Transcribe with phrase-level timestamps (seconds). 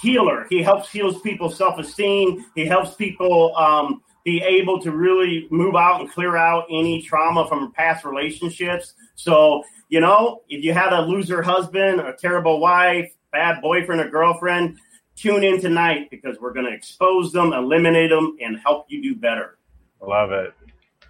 [0.00, 0.46] healer.
[0.50, 2.44] He helps heals people's self esteem.
[2.54, 7.46] He helps people um, be able to really move out and clear out any trauma
[7.48, 8.94] from past relationships.
[9.14, 14.08] So you know, if you had a loser husband, a terrible wife, bad boyfriend or
[14.10, 14.78] girlfriend,
[15.14, 19.14] tune in tonight because we're going to expose them, eliminate them, and help you do
[19.14, 19.58] better.
[20.00, 20.52] Love it.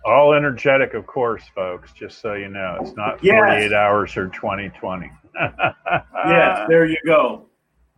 [0.04, 2.76] All energetic, of course, folks, just so you know.
[2.80, 3.38] It's not Yes.
[3.38, 5.10] 48 hours or 2020.
[6.28, 7.46] yes, there you go.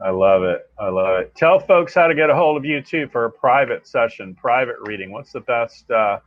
[0.00, 0.70] I love it.
[0.78, 1.34] I love it.
[1.34, 4.76] Tell folks how to get a hold of you too for a private session, private
[4.82, 5.10] reading.
[5.10, 6.18] What's the best uh,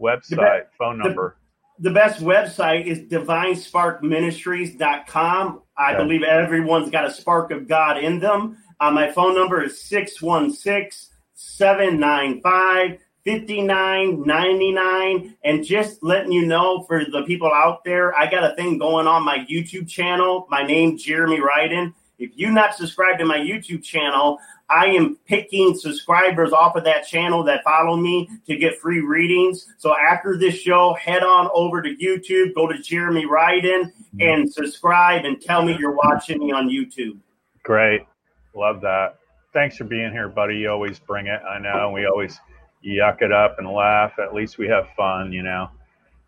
[0.00, 1.36] website, phone the- number?
[1.82, 5.62] The best website is divinesparkministries.com.
[5.78, 6.02] I Okay.
[6.02, 8.58] believe everyone's got a spark of God in them.
[8.80, 17.22] Uh, my phone number is 616 795 59.99 and just letting you know for the
[17.26, 21.38] people out there i got a thing going on my youtube channel my name jeremy
[21.38, 24.38] ryden if you're not subscribed to my youtube channel
[24.68, 29.66] i am picking subscribers off of that channel that follow me to get free readings
[29.78, 34.20] so after this show head on over to youtube go to jeremy ryden mm-hmm.
[34.20, 37.18] and subscribe and tell me you're watching me on youtube
[37.62, 38.02] Great.
[38.54, 39.18] Love that.
[39.52, 40.56] Thanks for being here, buddy.
[40.56, 41.40] You always bring it.
[41.42, 41.90] I know.
[41.90, 42.38] We always
[42.84, 44.18] yuck it up and laugh.
[44.18, 45.68] At least we have fun, you know.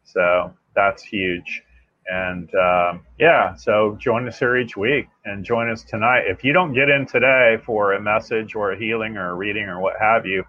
[0.04, 1.62] So that's huge.
[2.06, 6.24] And um, yeah, so join us here each week and join us tonight.
[6.26, 9.64] If you don't get in today for a message or a healing or a reading
[9.64, 10.44] or what have you,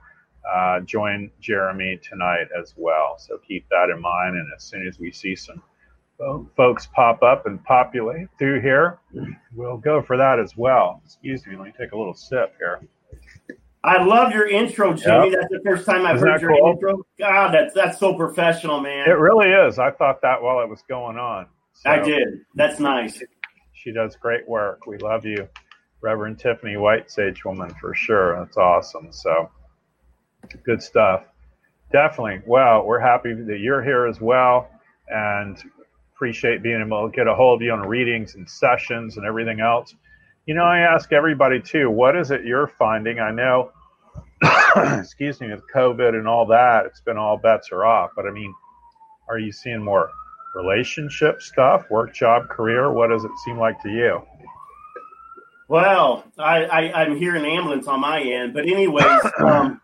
[0.51, 3.15] uh, join Jeremy tonight as well.
[3.17, 4.35] So keep that in mind.
[4.35, 5.61] And as soon as we see some
[6.55, 8.99] folks pop up and populate through here,
[9.53, 11.01] we'll go for that as well.
[11.05, 12.81] Excuse me, let me take a little sip here.
[13.83, 15.31] I love your intro, Jimmy.
[15.31, 15.39] Yep.
[15.39, 16.71] That's the first time I've Isn't heard your cool?
[16.71, 17.05] intro.
[17.19, 19.09] God, that's that's so professional, man.
[19.09, 19.77] It really is.
[19.77, 21.47] I thought that while it was going on.
[21.85, 22.45] I did.
[22.55, 23.21] That's nice.
[23.73, 24.87] She does great work.
[24.87, 25.49] We love you,
[26.01, 28.39] Reverend Tiffany White, Sage Woman, for sure.
[28.39, 29.11] That's awesome.
[29.11, 29.49] So
[30.63, 31.25] good stuff.
[31.91, 32.41] Definitely.
[32.45, 34.69] Well, we're happy that you're here as well
[35.09, 35.61] and
[36.15, 39.59] appreciate being able to get a hold of you on readings and sessions and everything
[39.59, 39.93] else.
[40.45, 43.19] You know, I ask everybody too, what is it you're finding?
[43.19, 43.71] I know,
[44.75, 48.11] excuse me, with COVID and all that, it's been all bets are off.
[48.13, 48.53] But I mean,
[49.29, 50.11] are you seeing more
[50.53, 52.91] relationship stuff, work, job, career?
[52.91, 54.21] What does it seem like to you?
[55.69, 59.79] Well, I, I, I'm hearing ambulance on my end, but anyways, um,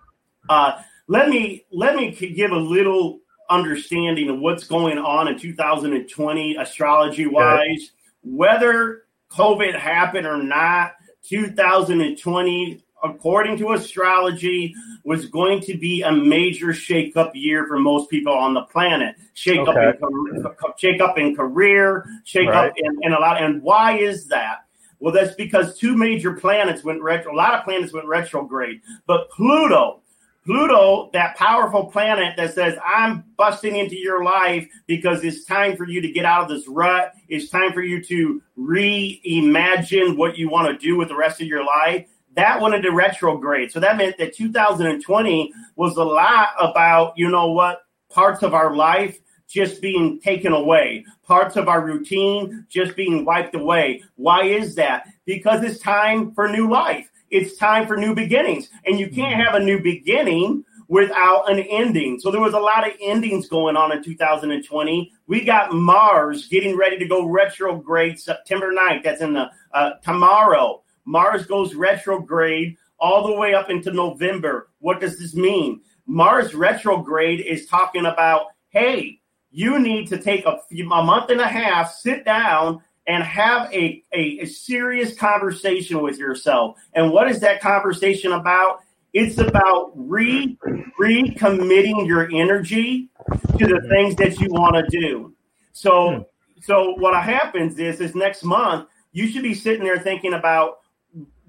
[0.49, 3.19] uh, let me let me give a little
[3.49, 7.91] understanding of what's going on in 2020 astrology wise.
[8.21, 10.93] Whether COVID happened or not,
[11.27, 14.73] 2020, according to astrology,
[15.03, 19.15] was going to be a major shakeup year for most people on the planet.
[19.33, 20.45] Shake up in
[20.77, 22.69] shake up in career, shake Right.
[22.69, 23.41] up in, in a lot.
[23.41, 24.65] And why is that?
[24.99, 27.33] Well, that's because two major planets went retro.
[27.33, 30.01] A lot of planets went retrograde, but Pluto,
[30.45, 35.87] Pluto, that powerful planet that says, I'm busting into your life because it's time for
[35.87, 37.13] you to get out of this rut.
[37.27, 41.47] It's time for you to reimagine what you want to do with the rest of
[41.47, 42.07] your life.
[42.35, 43.71] That went into retrograde.
[43.71, 48.75] So that meant that 2020 was a lot about, you know what, parts of our
[48.75, 54.03] life just being taken away, parts of our routine just being wiped away.
[54.15, 55.07] Why is that?
[55.25, 57.09] Because it's time for new life.
[57.31, 58.69] It's time for new beginnings.
[58.85, 62.19] And you can't have a new beginning without an ending.
[62.19, 65.13] So there was a lot of endings going on in 2020.
[65.27, 69.03] We got Mars getting ready to go retrograde September 9th.
[69.03, 70.83] That's in the uh, tomorrow.
[71.05, 74.69] Mars goes retrograde all the way up into November.
[74.79, 75.81] What does this mean?
[76.07, 79.19] Mars retrograde is talking about, hey,
[79.51, 83.73] you need to take a, few, a month and a half, sit down, and have
[83.73, 86.77] a, a, a serious conversation with yourself.
[86.93, 88.81] And what is that conversation about?
[89.13, 90.55] It's about re
[91.01, 93.09] recommitting your energy
[93.57, 93.89] to the mm-hmm.
[93.89, 95.33] things that you want to do.
[95.71, 96.21] So, hmm.
[96.61, 100.78] so what happens is, is next month you should be sitting there thinking about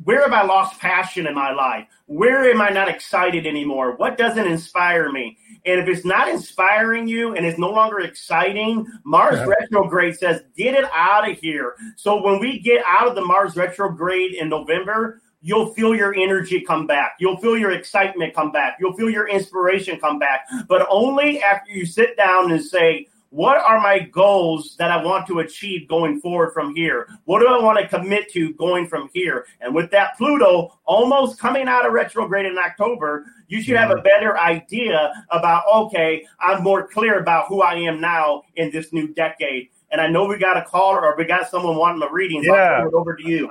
[0.04, 1.86] where have I lost passion in my life?
[2.06, 3.96] Where am I not excited anymore?
[3.96, 5.36] What doesn't inspire me?
[5.66, 9.46] And if it's not inspiring you and it's no longer exciting, Mars Yeah.
[9.60, 11.74] retrograde says, get it out of here.
[11.96, 16.60] So when we get out of the Mars retrograde in November, you'll feel your energy
[16.60, 17.12] come back.
[17.18, 18.76] You'll feel your excitement come back.
[18.80, 20.46] You'll feel your inspiration come back.
[20.68, 25.26] But only after you sit down and say, what are my goals that I want
[25.28, 27.08] to achieve going forward from here?
[27.24, 29.46] What do I want to commit to going from here?
[29.60, 34.02] And with that Pluto almost coming out of retrograde in October, you should have a
[34.02, 39.14] better idea about, okay, I'm more clear about who I am now in this new
[39.14, 39.68] decade.
[39.92, 42.42] And I know we got a caller or we got someone wanting a reading.
[42.42, 42.62] So Yeah.
[42.62, 43.50] I'll turn it over to you.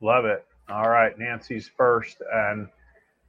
[0.00, 0.44] Love it.
[0.70, 2.68] All right, Nancy's first, and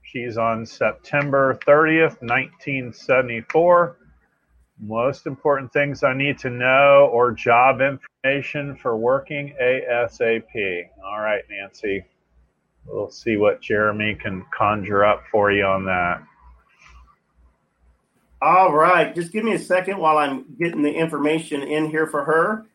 [0.01, 3.97] she's on September 30th, 1974.
[4.81, 10.89] Most important things I need to know or job information for working ASAP.
[11.03, 12.05] All right, Nancy.
[12.85, 16.23] We'll see what Jeremy can conjure up for you on that.
[18.41, 19.13] All right.
[19.13, 22.65] Just give me a second while I'm getting the information in here for her.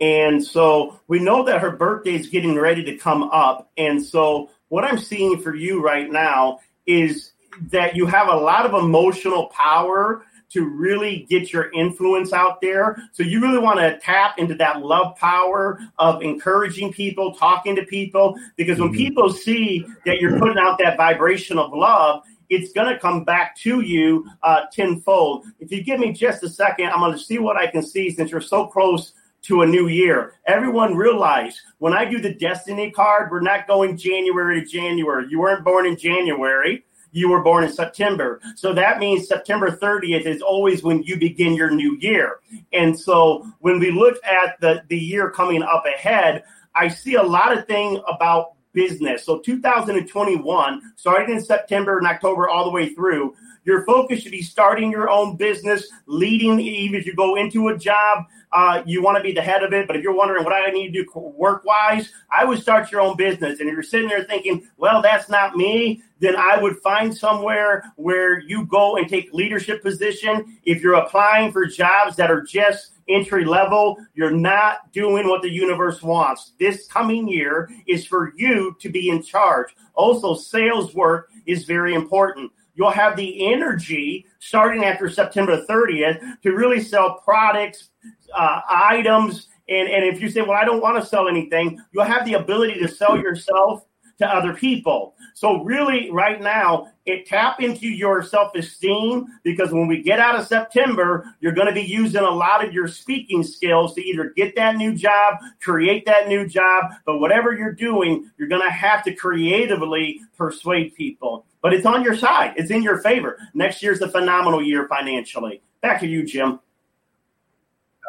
[0.00, 3.70] And so we know that her birthday is getting ready to come up.
[3.78, 7.32] And so what I'm seeing for you right now is
[7.70, 12.96] that you have a lot of emotional power to really get your influence out there.
[13.12, 17.84] So you really want to tap into that love power of encouraging people, talking to
[17.84, 18.98] people, because when mm-hmm.
[18.98, 23.56] people see that you're putting out that vibration of love, it's going to come back
[23.56, 25.46] to you uh, tenfold.
[25.60, 28.10] If you give me just a second, I'm going to see what I can see
[28.10, 30.34] since you're so close to a new year.
[30.46, 35.26] Everyone realize when I do the destiny card, we're not going January to January.
[35.28, 36.84] You weren't born in January.
[37.14, 38.40] You were born in September.
[38.56, 42.40] So that means September 30th is always when you begin your new year.
[42.72, 46.42] And so when we look at the, the year coming up ahead,
[46.74, 49.24] I see a lot of things about business.
[49.24, 54.42] So 2021, starting in September and October all the way through, your focus should be
[54.42, 59.16] starting your own business, leading, even if you go into a job, uh, you want
[59.16, 59.86] to be the head of it.
[59.86, 63.00] But if you're wondering what I need to do work wise, I would start your
[63.00, 63.60] own business.
[63.60, 67.84] And if you're sitting there thinking, well, that's not me, then I would find somewhere
[67.96, 70.58] where you go and take leadership position.
[70.64, 75.50] If you're applying for jobs that are just entry level, you're not doing what the
[75.50, 76.52] universe wants.
[76.58, 79.74] This coming year is for you to be in charge.
[79.94, 82.50] Also, sales work is very important.
[82.74, 87.90] You'll have the energy starting after September 30th to really sell products,
[88.34, 89.48] uh, items.
[89.68, 92.34] And, and if you say, well, I don't want to sell anything, you'll have the
[92.34, 93.84] ability to sell yourself
[94.18, 95.14] to other people.
[95.34, 100.46] So really, right now, it tap into your self-esteem because when we get out of
[100.46, 104.54] September, you're going to be using a lot of your speaking skills to either get
[104.56, 109.02] that new job, create that new job, but whatever you're doing, you're going to have
[109.04, 111.44] to creatively persuade people.
[111.64, 112.52] But it's on your side.
[112.58, 113.38] It's in your favor.
[113.54, 115.62] Next year's a phenomenal year financially.
[115.80, 116.60] Back to you, Jim.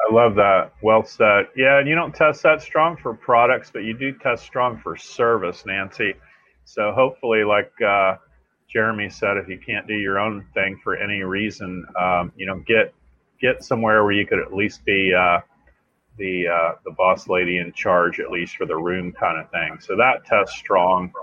[0.09, 0.73] I love that.
[0.81, 1.47] Well said.
[1.55, 4.97] Yeah, and you don't test that strong for products, but you do test strong for
[4.97, 6.15] service, Nancy.
[6.65, 8.17] So hopefully, like uh,
[8.67, 12.61] Jeremy said, if you can't do your own thing for any reason, um, you know,
[12.67, 12.93] get
[13.39, 15.39] get somewhere where you could at least be uh,
[16.17, 19.77] the uh, the boss lady in charge, at least for the room kind of thing.
[19.79, 21.13] So that tests strong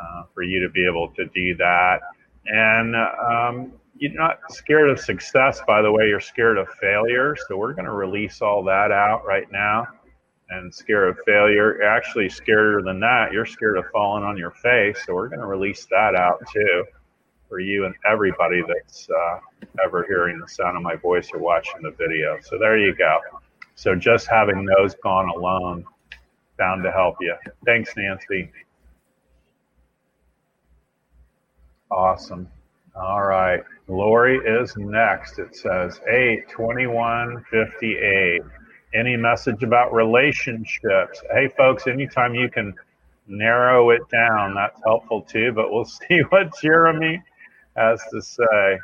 [0.00, 2.00] uh, for you to be able to do that.
[2.46, 6.08] And um, you're not scared of success, by the way.
[6.08, 7.36] You're scared of failure.
[7.48, 9.86] So we're going to release all that out right now
[10.50, 11.76] and scared of failure.
[11.76, 13.32] You're actually scarier than that.
[13.32, 14.98] You're scared of falling on your face.
[15.04, 16.84] So we're going to release that out too
[17.48, 19.38] for you and everybody that's uh,
[19.84, 22.38] ever hearing the sound of my voice or watching the video.
[22.42, 23.18] So there you go.
[23.74, 25.84] So just having those gone alone
[26.58, 27.34] bound to help you.
[27.64, 28.50] Thanks, Nancy.
[31.90, 32.46] Awesome.
[32.94, 33.62] All right.
[33.86, 35.38] Lori is next.
[35.38, 38.42] It says 82158
[38.94, 41.22] any message about relationships.
[41.32, 42.74] Hey, folks, anytime you can
[43.26, 45.52] narrow it down, that's helpful too.
[45.52, 47.22] But we'll see what Jeremy
[47.76, 48.78] has to say.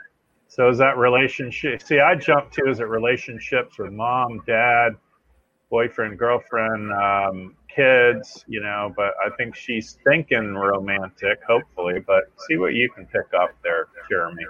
[0.48, 1.82] So, is that relationship?
[1.82, 4.90] See, I jumped to is it relationships with mom, dad,
[5.70, 12.00] boyfriend, girlfriend, um, kids, you know, but I think she's thinking romantic, hopefully.
[12.06, 14.44] But see what you can pick up there, Jeremy.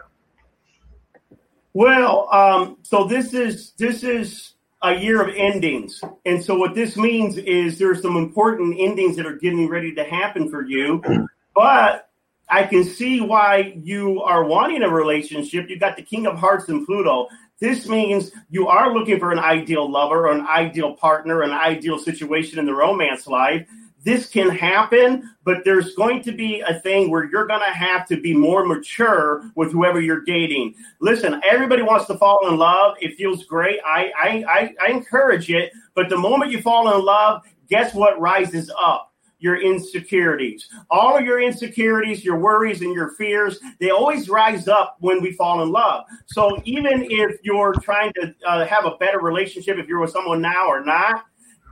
[1.73, 6.01] Well, um, so this is this is a year of endings.
[6.25, 10.05] And so what this means is there's some important endings that are getting ready to
[10.05, 11.03] happen for you.
[11.57, 12.11] But
[12.49, 15.71] I can see why you are wanting a relationship.
[15.71, 17.29] You've got the King of Hearts and Pluto.
[17.65, 21.99] This means you are looking for an ideal lover or an ideal partner, an ideal
[21.99, 23.67] situation in the romance life
[24.05, 28.07] this can happen, but there's going to be a thing where you're going to have
[28.09, 30.75] to be more mature with whoever you're dating.
[31.01, 32.97] Listen, everybody wants to fall in love.
[33.01, 33.81] It feels great.
[33.85, 35.73] I, I, I, I encourage it.
[35.95, 39.14] But the moment you fall in love, guess what rises up?
[39.41, 40.69] Your insecurities.
[40.91, 45.33] All of your insecurities, your worries, and your fears, they always rise up when we
[45.33, 46.05] fall in love.
[46.27, 50.41] So even if you're trying to uh, have a better relationship, if you're with someone
[50.41, 51.25] now or not,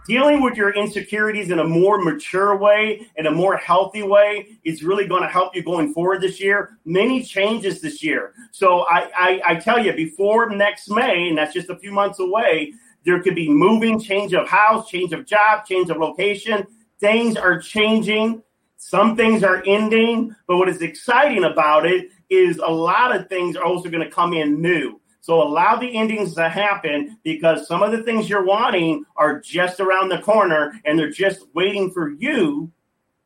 [0.07, 4.83] dealing with your insecurities in a more mature way, in a more healthy way, is
[4.83, 6.78] really going to help you going forward this year.
[6.85, 8.35] Many changes this year.
[8.50, 12.19] So I, I, I tell you, before next May, and that's just a few months
[12.19, 16.66] away, there could be moving, change of house, change of job, change of location.
[17.02, 18.44] Things are changing.
[18.76, 20.37] Some things are ending.
[20.47, 24.11] But what is exciting about it is a lot of things are also going to
[24.11, 25.00] come in new.
[25.21, 29.80] So allow the endings to happen because some of the things you're wanting are just
[29.80, 32.71] around the corner and they're just waiting for you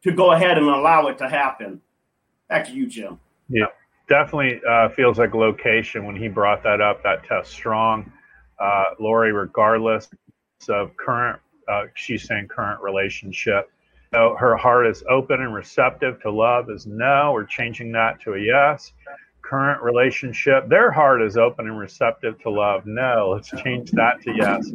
[0.04, 1.82] to go ahead and allow it to happen.
[2.48, 3.20] Back to you, Jim.
[3.50, 3.66] Yeah,
[4.08, 7.02] definitely uh, feels like location when he brought that up.
[7.02, 8.10] That test strong.
[8.58, 10.08] Uh, Lori, regardless
[10.68, 13.70] of current, uh, she's saying current relationship.
[14.12, 17.32] So her heart is open and receptive to love is no.
[17.32, 18.92] We're changing that to a yes
[19.46, 22.84] current relationship, their heart is open and receptive to love.
[22.84, 24.70] No, let's change that to yes.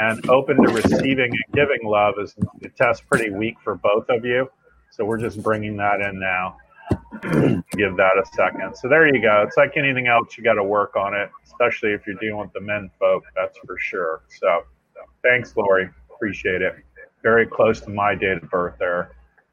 [0.00, 4.24] And open to receiving and giving love is the test pretty weak for both of
[4.24, 4.50] you.
[4.90, 6.56] So we're just bringing that in now.
[7.22, 8.76] Give that a second.
[8.76, 9.42] So there you go.
[9.46, 12.52] It's like anything else, you got to work on it, especially if you're dealing with
[12.52, 13.24] the men folk.
[13.34, 14.22] That's for sure.
[14.40, 14.64] So
[15.22, 15.88] thanks, Lori.
[16.14, 16.76] Appreciate it.
[17.22, 19.10] Very close to my date of birth there.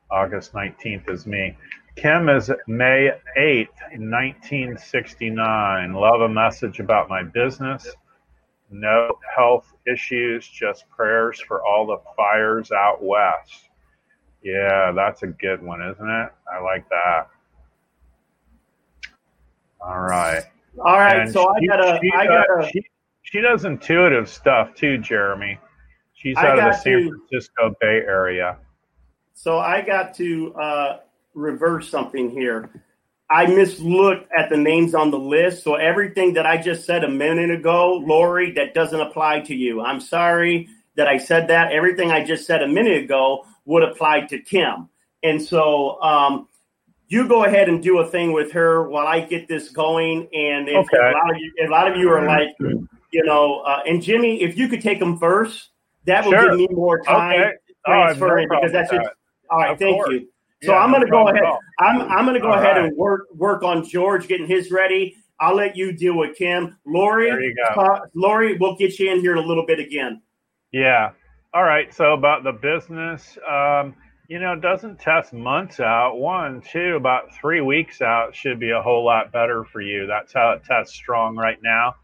[0.09, 1.57] August 19th is me.
[1.95, 5.93] Kim is May 8th, 1969.
[5.93, 7.89] Love a message about my business.
[8.69, 13.67] No health issues, just prayers for all the fires out west.
[14.43, 16.29] Yeah, that's a good one, isn't it?
[16.51, 17.27] I like that.
[19.81, 20.43] All right.
[20.79, 21.21] All right.
[21.21, 22.69] And so she, I gotta, she, I gotta.
[22.71, 22.81] She,
[23.23, 25.59] she, does intuitive stuff too, Jeremy.
[26.21, 28.57] She's out of the San to, Francisco Bay Area.
[29.33, 30.99] So I got to uh,
[31.33, 32.69] reverse something here.
[33.29, 35.63] I mislooked at the names on the list.
[35.63, 39.81] So everything that I just said a minute ago, Lori, that doesn't apply to you.
[39.81, 41.71] I'm sorry that I said that.
[41.71, 44.89] Everything I just said a minute ago would apply to Kim.
[45.23, 46.49] And so um,
[47.07, 50.27] you go ahead and do a thing with her while I get this going.
[50.33, 50.97] And if okay.
[50.97, 54.43] a, lot of you, a lot of you are like, you know, uh, and Jimmy,
[54.43, 55.70] if you could take them first,
[56.05, 56.49] that will sure.
[56.49, 57.53] give me more time okay.
[57.85, 59.71] transferring oh, because that's all right.
[59.71, 60.13] Of thank course.
[60.13, 60.27] you.
[60.63, 61.43] So yeah, I'm going to go ahead.
[61.79, 62.85] I'm, I'm going to go All ahead right.
[62.85, 65.15] and work work on George getting his ready.
[65.39, 66.77] I'll let you deal with Kim.
[66.85, 67.81] Lori, there you go.
[67.81, 70.21] Uh, Lori, we'll get you in here in a little bit again.
[70.71, 71.11] Yeah.
[71.53, 71.91] All right.
[71.91, 73.95] So about the business, um,
[74.27, 76.17] you know, doesn't test months out.
[76.17, 80.05] One, two, about three weeks out should be a whole lot better for you.
[80.05, 81.95] That's how it tests strong right now.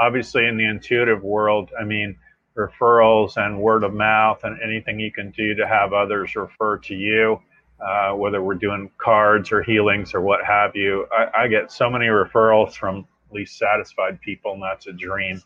[0.00, 2.16] Obviously, in the intuitive world, I mean,
[2.58, 6.94] referrals and word of mouth and anything you can do to have others refer to
[6.94, 7.40] you
[7.80, 11.06] uh, whether we're doing cards or healings or what have you.
[11.12, 15.42] I, I get so many referrals from least satisfied people, and that's a dream.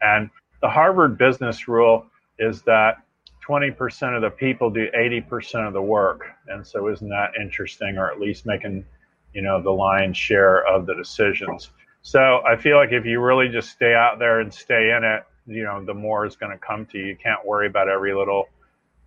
[0.00, 2.06] And the Harvard business rule
[2.38, 2.98] is that
[3.46, 6.26] 20% of the people do 80% of the work.
[6.46, 8.84] And so isn't that interesting or at least making,
[9.32, 11.70] you know, the lion's share of the decisions.
[12.02, 15.24] So I feel like if you really just stay out there and stay in it,
[15.46, 17.06] you know, the more is going to come to you.
[17.06, 18.48] You can't worry about every little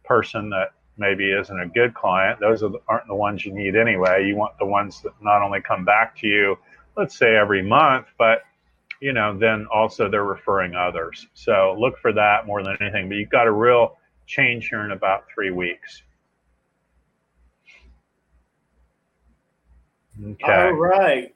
[0.04, 4.26] person that maybe isn't a good client, those are, aren't the ones you need anyway.
[4.26, 6.58] You want the ones that not only come back to you,
[6.96, 8.44] let's say every month, but
[9.02, 11.28] you know, then also they're referring others.
[11.34, 13.10] So look for that more than anything.
[13.10, 16.02] But you've got a real change here in about three weeks.
[20.24, 20.54] Okay.
[20.54, 21.36] All right.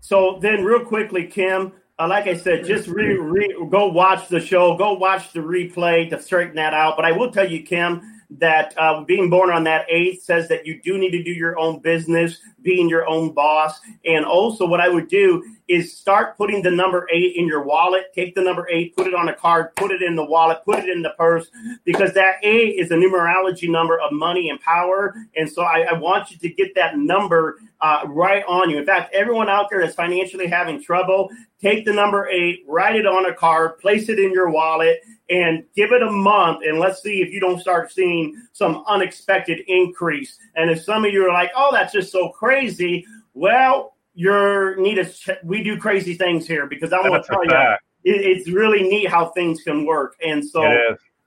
[0.00, 4.40] So then, real quickly, Kim, uh, like I said, just re, re, go watch the
[4.40, 6.96] show, go watch the replay to straighten that out.
[6.96, 10.66] But I will tell you, Kim, that uh, being born on that eighth says that
[10.66, 13.80] you do need to do your own business, being your own boss.
[14.04, 18.04] And also, what I would do is start putting the number eight in your wallet.
[18.14, 20.80] Take the number eight, put it on a card, put it in the wallet, put
[20.80, 21.48] it in the purse,
[21.84, 25.14] because that eight is a numerology number of money and power.
[25.36, 28.78] And so I, I want you to get that number uh, right on you.
[28.78, 33.06] In fact, everyone out there that's financially having trouble, take the number eight, write it
[33.06, 37.02] on a card, place it in your wallet, and give it a month and let's
[37.02, 40.38] see if you don't start seeing some unexpected increase.
[40.54, 44.98] And if some of you are like, "Oh, that's just so crazy," well, you're need
[44.98, 48.48] a ch- we do crazy things here because I want to tell you it, it's
[48.48, 50.14] really neat how things can work.
[50.24, 50.62] And so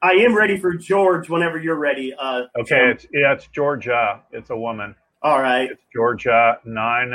[0.02, 2.14] I am ready for George whenever you're ready.
[2.14, 4.22] Uh, okay, it's yeah, it's Georgia.
[4.32, 4.96] It's a woman.
[5.24, 7.14] All right, it's Georgia nine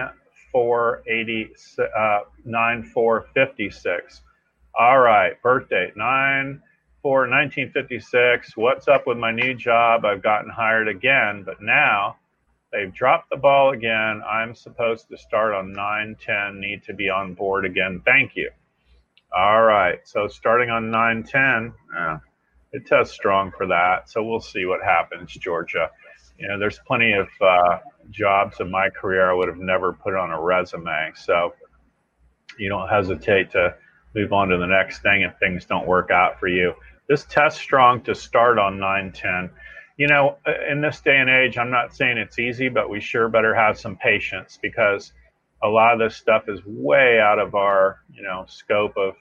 [0.50, 1.50] four eighty
[1.96, 4.22] uh, nine four fifty six.
[4.78, 6.60] All right, birthday nine
[7.02, 8.56] for 1956.
[8.56, 10.04] What's up with my new job?
[10.04, 12.16] I've gotten hired again, but now
[12.72, 14.22] they've dropped the ball again.
[14.22, 18.02] I'm supposed to start on 910, need to be on board again.
[18.04, 18.50] Thank you.
[19.36, 19.98] All right.
[20.04, 22.18] So starting on 910, eh,
[22.72, 24.08] it tests strong for that.
[24.08, 25.90] So we'll see what happens, Georgia.
[26.38, 27.78] You know, there's plenty of uh,
[28.10, 31.12] jobs in my career I would have never put on a resume.
[31.16, 31.54] So
[32.58, 33.74] you don't hesitate to
[34.14, 36.74] move on to the next thing if things don't work out for you
[37.12, 39.50] this test strong to start on 910
[39.98, 43.00] you know uh, in this day and age i'm not saying it's easy but we
[43.00, 45.12] sure better have some patience because
[45.62, 49.14] a lot of this stuff is way out of our you know scope of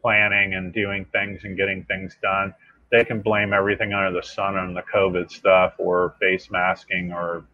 [0.00, 2.54] planning and doing things and getting things done.
[2.90, 7.44] They can blame everything under the sun on the covid stuff or face masking or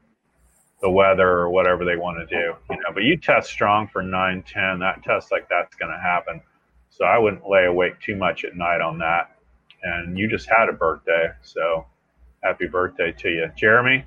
[0.81, 2.93] the weather or whatever they want to do you know.
[2.93, 6.41] But you test strong for 910 that test like that's going to happen.
[6.91, 9.36] So i wouldn't lay awake too much at night on that
[9.83, 11.31] and you just had a birthday.
[11.43, 11.87] So
[12.43, 14.05] happy birthday to you, Jeremy.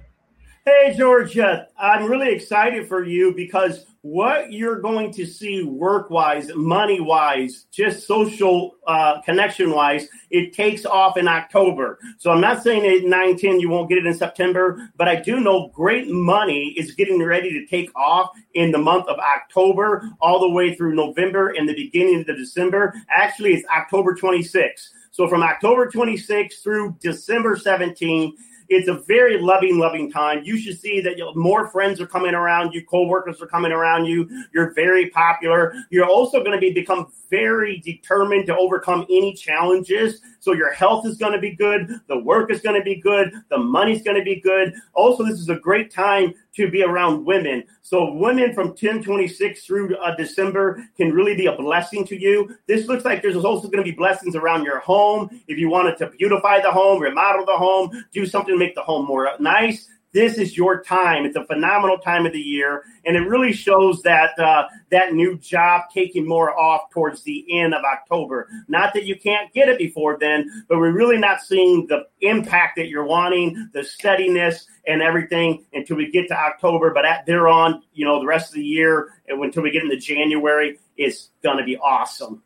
[0.65, 6.51] Hey, Georgia, I'm really excited for you because what you're going to see work wise,
[6.55, 11.97] money wise, just social uh, connection wise, it takes off in October.
[12.17, 15.15] So I'm not saying at 9 10 you won't get it in September, but I
[15.15, 20.09] do know great money is getting ready to take off in the month of October,
[20.21, 22.93] all the way through November and the beginning of December.
[23.09, 24.89] Actually, it's October 26th.
[25.11, 28.33] So from October 26th through December 17th,
[28.69, 30.43] it's a very loving, loving time.
[30.43, 34.29] You should see that more friends are coming around you, co-workers are coming around you.
[34.53, 35.73] You're very popular.
[35.89, 40.21] You're also going to be become very determined to overcome any challenges.
[40.39, 43.33] So your health is going to be good, the work is going to be good,
[43.49, 44.73] the money's going to be good.
[44.93, 47.63] Also, this is a great time to be around women.
[47.81, 52.53] So women from 1026 through uh, December can really be a blessing to you.
[52.67, 55.29] This looks like there's also going to be blessings around your home.
[55.47, 58.81] If you wanted to beautify the home, remodel the home, do something to make the
[58.81, 61.25] home more nice, this is your time.
[61.25, 65.37] It's a phenomenal time of the year, and it really shows that uh, that new
[65.37, 68.47] job taking more off towards the end of October.
[68.67, 72.77] Not that you can't get it before then, but we're really not seeing the impact
[72.77, 76.91] that you're wanting, the steadiness and everything until we get to October.
[76.93, 79.97] But at there on, you know, the rest of the year until we get into
[79.97, 82.41] January, it's going to be awesome.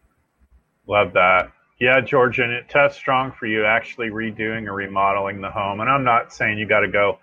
[0.88, 1.52] Love that.
[1.80, 5.82] Yeah, George, and it tests strong for you actually redoing or remodeling the home.
[5.82, 7.20] And I'm not saying you got to go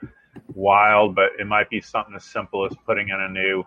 [0.55, 3.65] wild, but it might be something as simple as putting in a new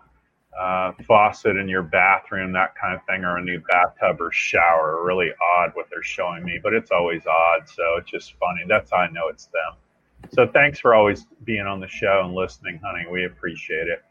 [0.58, 5.04] uh, faucet in your bathroom, that kind of thing, or a new bathtub or shower.
[5.04, 7.68] Really odd what they're showing me, but it's always odd.
[7.68, 8.62] So it's just funny.
[8.68, 10.30] That's how I know it's them.
[10.32, 13.04] So thanks for always being on the show and listening, honey.
[13.10, 14.02] We appreciate it.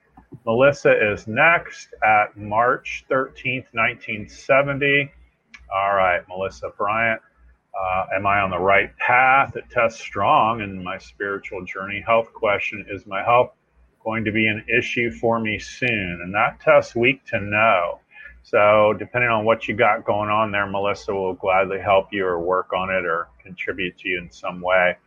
[0.46, 5.12] Melissa is next at March 13th, 1970.
[5.74, 7.22] All right, Melissa Bryant.
[7.74, 9.56] Uh, am I on the right path?
[9.56, 12.04] It tests strong in my spiritual journey.
[12.06, 13.52] Health question Is my health
[14.04, 16.20] going to be an issue for me soon?
[16.24, 18.00] And that tests weak to know.
[18.44, 22.40] So, depending on what you got going on there, Melissa will gladly help you or
[22.40, 24.98] work on it or contribute to you in some way.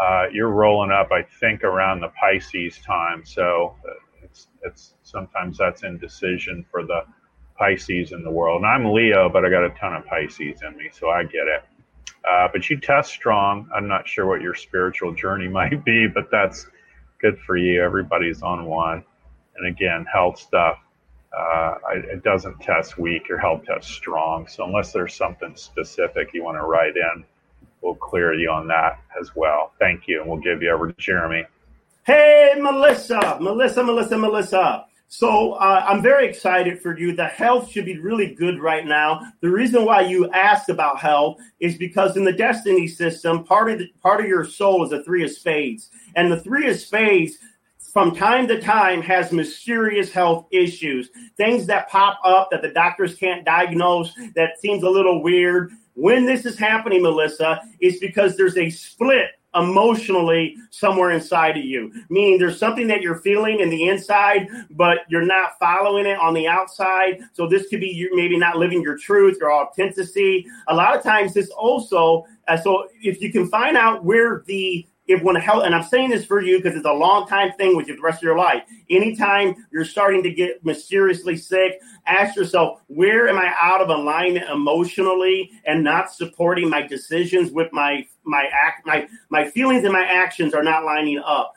[0.00, 3.26] Uh, you're rolling up, I think, around the Pisces time.
[3.26, 7.02] So, uh, it's, it's sometimes that's indecision for the
[7.58, 8.62] Pisces in the world.
[8.62, 11.46] And I'm Leo, but I got a ton of Pisces in me, so I get
[11.48, 11.64] it.
[12.28, 13.68] Uh, but you test strong.
[13.74, 16.66] I'm not sure what your spiritual journey might be, but that's
[17.20, 17.82] good for you.
[17.82, 19.04] Everybody's on one.
[19.56, 20.78] And again, health stuff,
[21.36, 23.28] uh, it doesn't test weak.
[23.28, 24.46] Your health tests strong.
[24.46, 27.24] So unless there's something specific you want to write in,
[27.80, 29.72] we'll clear you on that as well.
[29.78, 30.20] Thank you.
[30.20, 31.44] And we'll give you over to Jeremy.
[32.06, 34.86] Hey, Melissa, Melissa, Melissa, Melissa.
[35.16, 37.14] So uh, I'm very excited for you.
[37.14, 39.20] The health should be really good right now.
[39.42, 43.78] The reason why you asked about health is because in the destiny system, part of
[43.78, 47.36] the, part of your soul is a three of spades, and the three of spades
[47.92, 53.14] from time to time has mysterious health issues, things that pop up that the doctors
[53.14, 55.70] can't diagnose that seems a little weird.
[55.94, 61.92] When this is happening, Melissa, it's because there's a split emotionally somewhere inside of you.
[62.08, 66.34] Meaning there's something that you're feeling in the inside, but you're not following it on
[66.34, 67.22] the outside.
[67.32, 70.46] So this could be you maybe not living your truth, your authenticity.
[70.68, 74.86] A lot of times this also, uh, so if you can find out where the
[75.06, 77.76] if when health, and I'm saying this for you because it's a long time thing
[77.76, 78.62] with you the rest of your life.
[78.88, 84.48] Anytime you're starting to get mysteriously sick, ask yourself, where am I out of alignment
[84.48, 90.04] emotionally and not supporting my decisions with my my act my my feelings and my
[90.04, 91.54] actions are not lining up.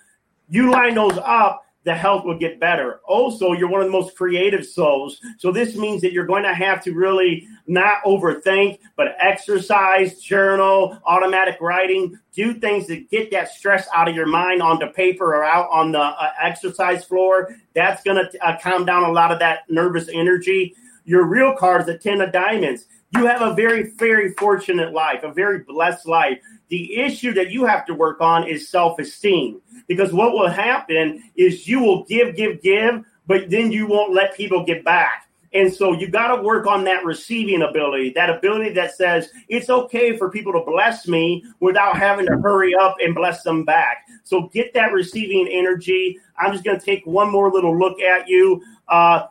[0.50, 3.00] You line those up, the health will get better.
[3.08, 5.22] Also, you're one of the most creative souls.
[5.38, 11.00] So this means that you're going to have to really not overthink, but exercise, journal,
[11.06, 15.46] automatic writing, do things to get that stress out of your mind onto paper or
[15.46, 17.56] out on the uh, exercise floor.
[17.74, 20.76] That's going to uh, calm down a lot of that nervous energy.
[21.06, 22.86] Your real card is a 10 of diamonds.
[23.16, 26.40] You have a very, very fortunate life, a very blessed life.
[26.70, 31.24] The issue that you have to work on is self esteem because what will happen
[31.36, 35.28] is you will give, give, give, but then you won't let people get back.
[35.54, 39.70] And so you got to work on that receiving ability, that ability that says it's
[39.70, 44.06] okay for people to bless me without having to hurry up and bless them back.
[44.24, 46.20] So get that receiving energy.
[46.38, 48.62] I'm just going to take one more little look at you.
[48.90, 49.28] Uh,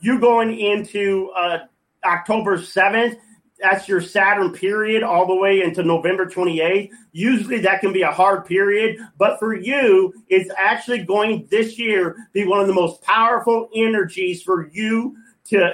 [0.00, 1.60] you going into uh,
[2.06, 3.18] October 7th
[3.58, 6.90] that's your Saturn period all the way into November 28th.
[7.12, 12.16] Usually that can be a hard period, but for you, it's actually going this year
[12.32, 15.16] be one of the most powerful energies for you
[15.46, 15.72] to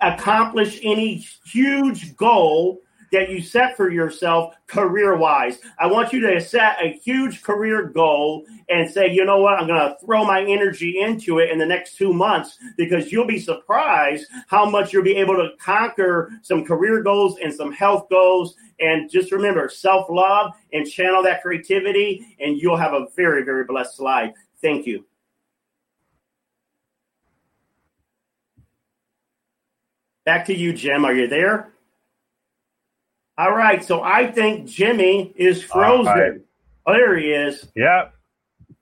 [0.00, 2.80] accomplish any huge goal
[3.12, 5.58] that you set for yourself career wise.
[5.78, 9.66] I want you to set a huge career goal and say, you know what, I'm
[9.66, 13.40] going to throw my energy into it in the next two months because you'll be
[13.40, 18.54] surprised how much you'll be able to conquer some career goals and some health goals.
[18.78, 23.64] And just remember self love and channel that creativity, and you'll have a very, very
[23.64, 24.32] blessed life.
[24.62, 25.04] Thank you.
[30.24, 31.04] Back to you, Jim.
[31.04, 31.72] Are you there?
[33.40, 33.82] All right.
[33.82, 36.12] So I think Jimmy is frozen.
[36.12, 36.32] Right.
[36.86, 37.66] Oh, there he is.
[37.74, 38.12] Yep.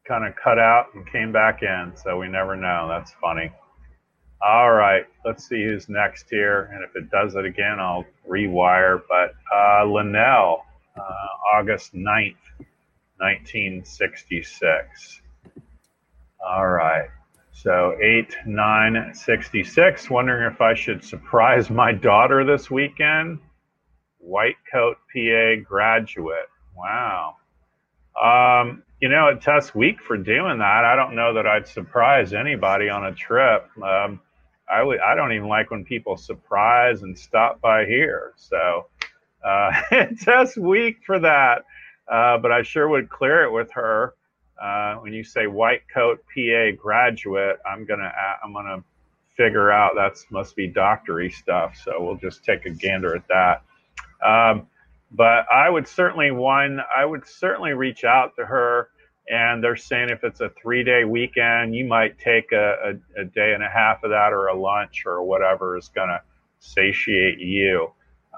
[0.04, 1.92] Kind of cut out and came back in.
[1.94, 2.88] So we never know.
[2.88, 3.52] That's funny.
[4.42, 5.04] All right.
[5.24, 6.70] Let's see who's next here.
[6.72, 9.00] And if it does it again, I'll rewire.
[9.08, 10.64] But uh, Linnell,
[10.96, 12.34] uh, August 9th,
[13.18, 15.22] 1966.
[16.44, 17.08] All right.
[17.52, 20.10] So 8, 9, 66.
[20.10, 23.38] Wondering if I should surprise my daughter this weekend.
[24.28, 26.48] White Coat PA graduate.
[26.76, 27.36] Wow.
[28.22, 30.84] Um, you know, a test weak for doing that.
[30.84, 33.70] I don't know that I'd surprise anybody on a trip.
[33.82, 34.20] Um,
[34.68, 34.82] I.
[34.82, 38.34] I don't even like when people surprise and stop by here.
[38.36, 38.86] So,
[39.44, 39.70] uh,
[40.20, 41.64] test weak for that.
[42.10, 44.14] Uh, but I sure would clear it with her.
[44.60, 48.12] Uh, when you say white coat PA graduate, I'm gonna
[48.44, 48.82] I'm gonna
[49.36, 51.76] figure out that's must be doctory stuff.
[51.82, 53.62] So we'll just take a gander at that.
[54.24, 54.66] Um,
[55.10, 58.90] but I would certainly one I would certainly reach out to her.
[59.30, 63.24] And they're saying if it's a three day weekend, you might take a, a, a
[63.24, 66.20] day and a half of that or a lunch or whatever is going to
[66.60, 67.92] satiate you.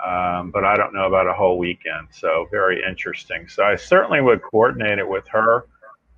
[0.04, 2.08] Um, but I don't know about a whole weekend.
[2.10, 3.48] So very interesting.
[3.48, 5.66] So I certainly would coordinate it with her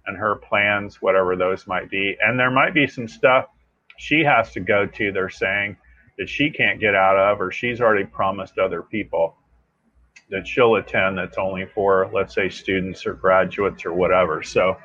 [0.06, 2.16] and her plans, whatever those might be.
[2.20, 3.46] And there might be some stuff
[3.98, 5.76] she has to go to, they're saying,
[6.18, 9.36] that she can't get out of, or she's already promised other people
[10.32, 14.42] that she'll attend that's only for, let's say, students or graduates or whatever.
[14.42, 14.76] So,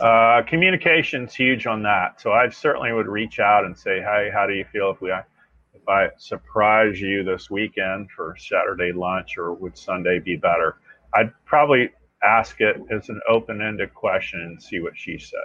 [0.00, 2.20] uh, communication's huge on that.
[2.20, 5.10] So I certainly would reach out and say, "Hey, how do you feel if we
[5.10, 10.76] if I surprise you this weekend for Saturday lunch, or would Sunday be better?"
[11.14, 11.90] I'd probably
[12.22, 15.40] ask it as an open-ended question and see what she said.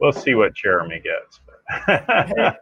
[0.00, 1.40] We'll see what Jeremy gets.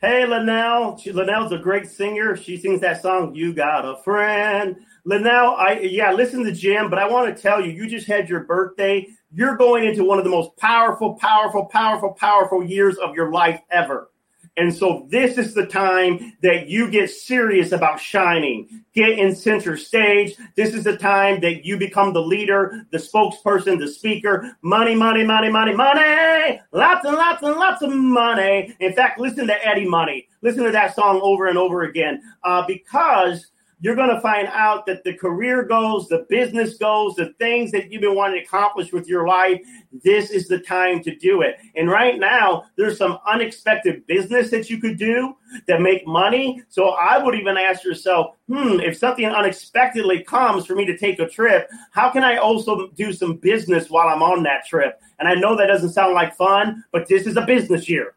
[0.00, 1.00] hey, Linnell.
[1.04, 2.36] Linnell's a great singer.
[2.36, 4.76] She sings that song, "You Got a Friend."
[5.06, 8.28] Linnell, I yeah, listen to Jim, but I want to tell you, you just had
[8.28, 9.06] your birthday.
[9.32, 13.60] You're going into one of the most powerful, powerful, powerful, powerful years of your life
[13.70, 14.10] ever.
[14.56, 18.84] And so this is the time that you get serious about shining.
[18.94, 20.34] Get in center stage.
[20.56, 24.56] This is the time that you become the leader, the spokesperson, the speaker.
[24.62, 26.60] Money, money, money, money, money.
[26.72, 28.74] Lots and lots and lots of money.
[28.80, 30.26] In fact, listen to Eddie Money.
[30.42, 33.46] Listen to that song over and over again uh, because
[33.80, 37.92] you're going to find out that the career goals, the business goals, the things that
[37.92, 39.60] you've been wanting to accomplish with your life,
[40.02, 41.56] this is the time to do it.
[41.74, 45.36] And right now, there's some unexpected business that you could do
[45.68, 46.62] that make money.
[46.68, 51.18] So I would even ask yourself, hmm, if something unexpectedly comes for me to take
[51.18, 55.00] a trip, how can I also do some business while I'm on that trip?
[55.18, 58.14] And I know that doesn't sound like fun, but this is a business year.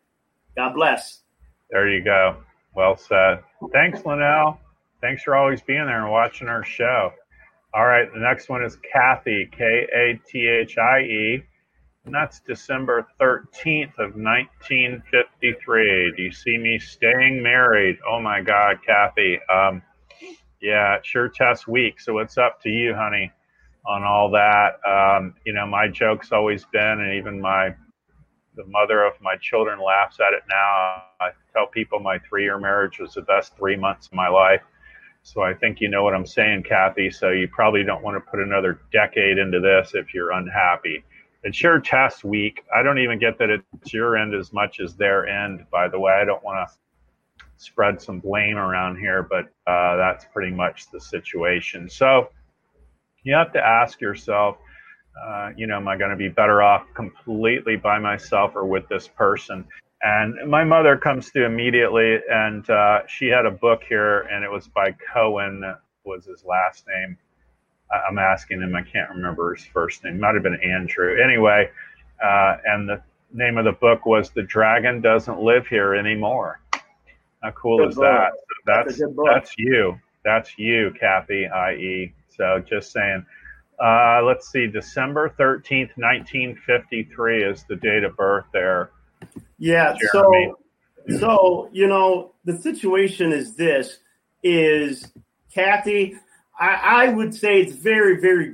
[0.55, 1.21] God bless.
[1.69, 2.37] There you go.
[2.75, 3.39] Well said.
[3.73, 4.57] Thanks, Linnell.
[5.01, 7.11] Thanks for always being there and watching our show.
[7.73, 11.41] All right, the next one is Kathy, K A T H I E,
[12.05, 16.13] and that's December 13th of 1953.
[16.17, 17.97] Do you see me staying married?
[18.09, 19.39] Oh my God, Kathy.
[19.49, 19.81] Um,
[20.61, 22.01] yeah, sure test weak.
[22.01, 23.31] So it's up to you, honey,
[23.87, 24.79] on all that.
[24.85, 27.69] Um, you know, my joke's always been, and even my
[28.55, 31.03] the mother of my children laughs at it now.
[31.21, 34.61] I tell people my three year marriage was the best three months of my life.
[35.31, 37.11] So I think you know what I'm saying, Kathy.
[37.11, 41.03] So you probably don't want to put another decade into this if you're unhappy.
[41.43, 42.63] It's your test weak.
[42.75, 45.99] I don't even get that it's your end as much as their end, by the
[45.99, 46.13] way.
[46.13, 50.99] I don't want to spread some blame around here, but uh, that's pretty much the
[50.99, 51.87] situation.
[51.87, 52.29] So
[53.21, 54.57] you have to ask yourself,
[55.23, 58.87] uh, you know, am I going to be better off completely by myself or with
[58.89, 59.63] this person?
[60.01, 64.51] And my mother comes to immediately, and uh, she had a book here, and it
[64.51, 65.61] was by Cohen,
[66.05, 67.17] was his last name.
[68.07, 70.19] I'm asking him, I can't remember his first name.
[70.19, 71.21] Might have been Andrew.
[71.21, 71.69] Anyway,
[72.23, 73.01] uh, and the
[73.33, 76.61] name of the book was "The Dragon Doesn't Live Here Anymore."
[77.41, 78.03] How cool good is book.
[78.03, 78.31] that?
[78.35, 79.99] So that's that's, that's you.
[80.23, 81.47] That's you, Kathie.
[81.47, 82.13] I.e.
[82.29, 83.25] So just saying.
[83.81, 88.91] Uh, let's see, December 13th, 1953 is the date of birth there.
[89.57, 89.95] Yeah.
[90.13, 90.53] Jeremy.
[91.07, 93.97] So, so you know, the situation is this:
[94.43, 95.11] is
[95.53, 96.15] Kathy?
[96.59, 98.53] I, I would say it's very, very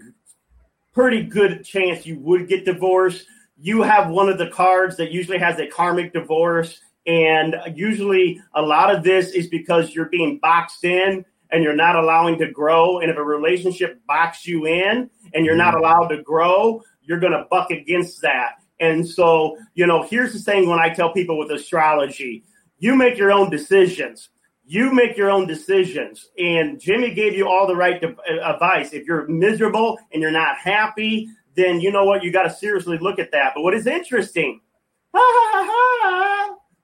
[0.93, 3.25] pretty good chance you would get divorced.
[3.57, 6.79] You have one of the cards that usually has a karmic divorce.
[7.07, 11.95] And usually a lot of this is because you're being boxed in and you're not
[11.95, 12.99] allowing to grow.
[12.99, 15.83] And if a relationship boxes you in and you're not mm-hmm.
[15.83, 18.53] allowed to grow, you're going to buck against that.
[18.79, 22.43] And so, you know, here's the thing when I tell people with astrology,
[22.77, 24.29] you make your own decisions.
[24.65, 26.29] You make your own decisions.
[26.37, 28.93] And Jimmy gave you all the right uh, advice.
[28.93, 32.23] If you're miserable and you're not happy, then you know what?
[32.23, 33.53] You got to seriously look at that.
[33.55, 34.61] But what is interesting,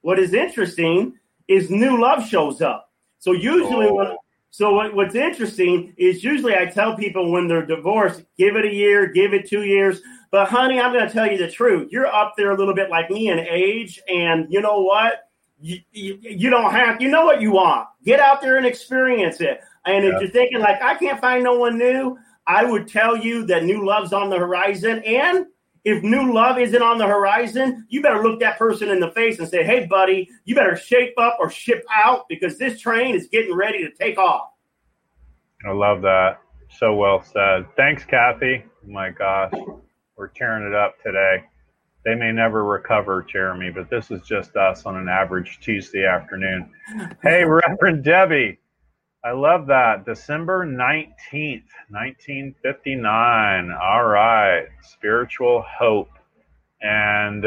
[0.01, 2.91] what is interesting is new love shows up.
[3.19, 3.93] So usually, oh.
[3.93, 4.15] when,
[4.51, 8.73] so what, what's interesting is usually I tell people when they're divorced, give it a
[8.73, 10.01] year, give it two years.
[10.31, 11.89] But honey, I'm going to tell you the truth.
[11.91, 15.27] You're up there a little bit like me in age, and you know what?
[15.59, 17.01] You, you, you don't have.
[17.01, 17.87] You know what you want.
[18.05, 19.59] Get out there and experience it.
[19.85, 22.17] And if you're thinking like I can't find no one new,
[22.47, 25.03] I would tell you that new love's on the horizon.
[25.05, 25.47] And
[25.83, 29.39] if new love isn't on the horizon, you better look that person in the face
[29.39, 33.27] and say, "Hey, buddy, you better shape up or ship out because this train is
[33.27, 34.49] getting ready to take off."
[35.65, 36.39] I love that.
[36.79, 37.65] So well said.
[37.75, 38.63] Thanks, Kathy.
[38.65, 39.53] Oh my gosh,
[40.21, 41.43] we're tearing it up today.
[42.05, 46.71] They may never recover, Jeremy, but this is just us on an average Tuesday afternoon.
[47.23, 48.59] Hey, Reverend Debbie,
[49.25, 50.05] I love that.
[50.05, 53.71] December 19th, 1959.
[53.71, 56.11] All right, spiritual hope.
[56.83, 57.43] And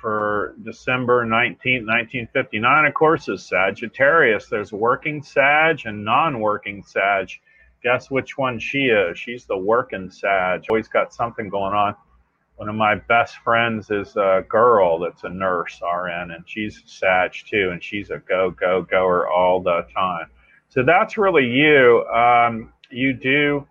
[0.00, 4.46] for December 19th, 1959, of course, is Sagittarius.
[4.46, 7.28] There's working Sag and non working Sag
[7.84, 9.16] guess which one she is?
[9.16, 10.64] She's the working Sag.
[10.70, 11.94] Always got something going on.
[12.56, 17.32] One of my best friends is a girl that's a nurse, RN, and she's Sag
[17.32, 20.26] too, and she's a go, go, goer all the time.
[20.68, 22.04] So that's really you.
[22.06, 23.66] Um, you do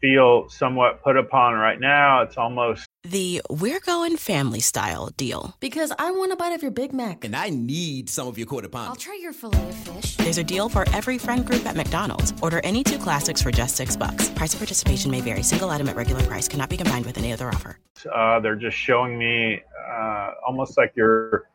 [0.00, 2.22] feel somewhat put upon right now.
[2.22, 5.56] It's almost the we're going family style deal.
[5.60, 7.24] Because I want a bite of your Big Mac.
[7.24, 8.88] And I need some of your quarter pound.
[8.88, 10.16] I'll try your filet of fish.
[10.16, 12.32] There's a deal for every friend group at McDonald's.
[12.42, 14.30] Order any two classics for just six bucks.
[14.30, 15.42] Price of participation may vary.
[15.42, 17.78] Single item at regular price cannot be combined with any other offer.
[18.12, 21.48] Uh, they're just showing me uh, almost like you're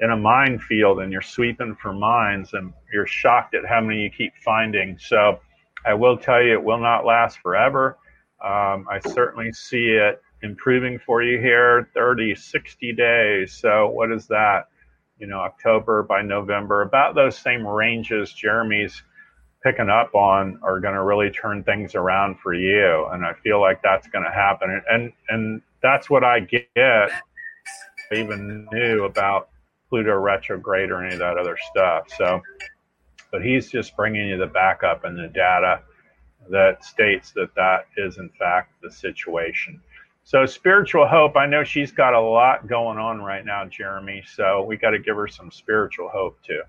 [0.00, 4.10] in a minefield and you're sweeping for mines and you're shocked at how many you
[4.10, 4.98] keep finding.
[4.98, 5.40] So
[5.86, 7.98] I will tell you, it will not last forever.
[8.42, 13.52] Um, I certainly see it improving for you here 30, 60 days.
[13.52, 14.68] So, what is that?
[15.18, 19.02] You know, October by November, about those same ranges Jeremy's
[19.62, 23.08] picking up on are going to really turn things around for you.
[23.12, 24.70] And I feel like that's going to happen.
[24.70, 26.68] And, and, and that's what I get.
[26.76, 27.10] I
[28.14, 29.48] even knew about
[29.88, 32.08] Pluto retrograde or any of that other stuff.
[32.18, 32.42] So,
[33.32, 35.80] but he's just bringing you the backup and the data
[36.50, 39.80] that states that that is in fact the situation.
[40.26, 44.24] So spiritual hope, I know she's got a lot going on right now, Jeremy.
[44.26, 46.62] So we got to give her some spiritual hope too.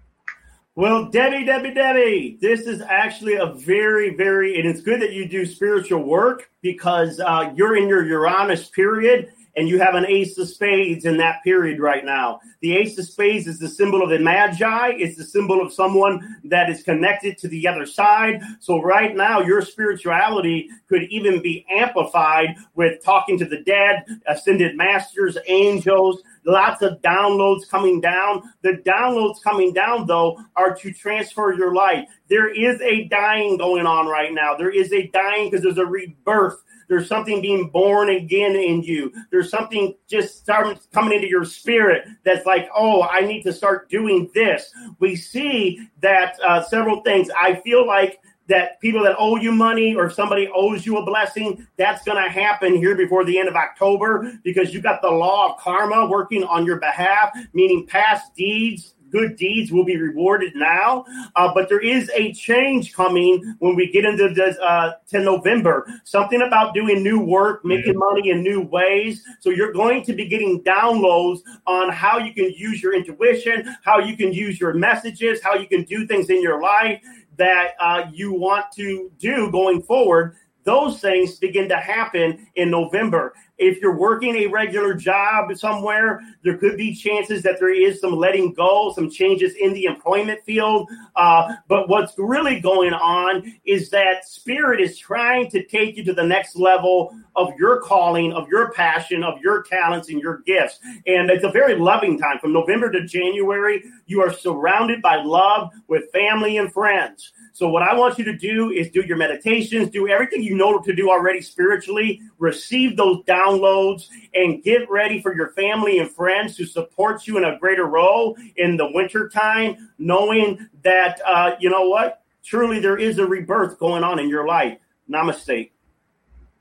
[0.78, 5.26] Well, Debbie, Debbie, Debbie, this is actually a very, very, and it's good that you
[5.26, 10.38] do spiritual work because uh, you're in your Uranus period and you have an ace
[10.38, 12.40] of spades in that period right now.
[12.62, 14.90] The ace of spades is the symbol of the magi.
[14.98, 18.42] It's the symbol of someone that is connected to the other side.
[18.60, 24.76] So right now, your spirituality could even be amplified with talking to the dead, ascended
[24.76, 28.44] masters, angels, lots of downloads coming down.
[28.62, 32.08] The downloads coming down, though, are to transfer your life.
[32.30, 34.56] There is a dying going on right now.
[34.56, 39.12] There is a dying because there's a rebirth there's something being born again in you.
[39.32, 43.90] There's something just starting coming into your spirit that's like, oh, I need to start
[43.90, 44.72] doing this.
[45.00, 47.30] We see that uh, several things.
[47.38, 51.06] I feel like that people that owe you money or if somebody owes you a
[51.06, 55.10] blessing, that's going to happen here before the end of October because you got the
[55.10, 60.54] law of karma working on your behalf, meaning past deeds good deeds will be rewarded
[60.56, 61.06] now.
[61.38, 65.88] Uh, but there is a change coming when we get into the, uh, to November.
[66.04, 69.24] Something about doing new work, making money in new ways.
[69.40, 74.00] So you're going to be getting downloads on how you can use your intuition, how
[74.00, 77.02] you can use your messages, how you can do things in your life
[77.38, 80.36] that uh, you want to do going forward
[80.66, 83.34] those things begin to happen in November.
[83.58, 88.16] If you're working a regular job somewhere, there could be chances that there is some
[88.16, 90.90] letting go, some changes in the employment field.
[91.16, 96.14] Uh, but what's really going on is that Spirit is trying to take you to
[96.14, 100.80] the next level of your calling, of your passion, of your talents, and your gifts.
[101.08, 102.40] And it's a very loving time.
[102.40, 107.32] From November to January, you are surrounded by love with family and friends.
[107.54, 110.80] So, what I want you to do is do your meditations, do everything you know
[110.80, 116.56] to do already spiritually, receive those downloads, and get ready for your family and friends
[116.58, 121.88] to support you in a greater role in the wintertime, knowing that, uh, you know
[121.88, 122.22] what?
[122.44, 124.78] Truly, there is a rebirth going on in your life.
[125.10, 125.72] Namaste.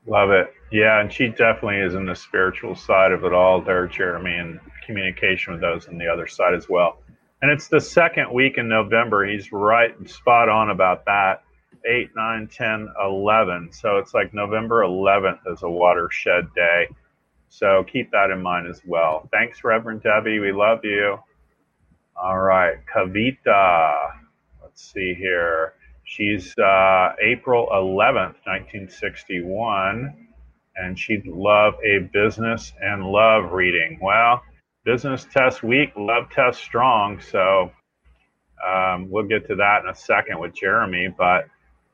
[0.07, 0.53] Love it.
[0.71, 4.59] Yeah, and she definitely is in the spiritual side of it all there, Jeremy, and
[4.85, 7.01] communication with those on the other side as well.
[7.41, 9.25] And it's the second week in November.
[9.25, 11.43] He's right spot on about that.
[11.85, 13.69] 8, 9, 10, 11.
[13.71, 16.87] So it's like November 11th is a watershed day.
[17.49, 19.29] So keep that in mind as well.
[19.31, 20.39] Thanks, Reverend Debbie.
[20.39, 21.17] We love you.
[22.21, 24.11] All right, Kavita.
[24.61, 25.73] Let's see here.
[26.03, 30.27] She's uh, April 11th, 1961,
[30.75, 33.99] and she'd love a business and love reading.
[34.01, 34.41] Well,
[34.85, 37.19] business test weak, love test strong.
[37.19, 37.71] So
[38.65, 41.07] um, we'll get to that in a second with Jeremy.
[41.17, 41.47] But,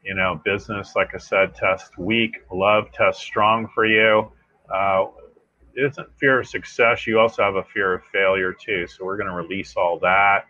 [0.03, 4.31] you know, business, like I said, test weak, love test strong for you.
[4.73, 5.07] Uh,
[5.75, 7.07] isn't fear of success.
[7.07, 8.87] You also have a fear of failure, too.
[8.87, 10.41] So we're going to release all that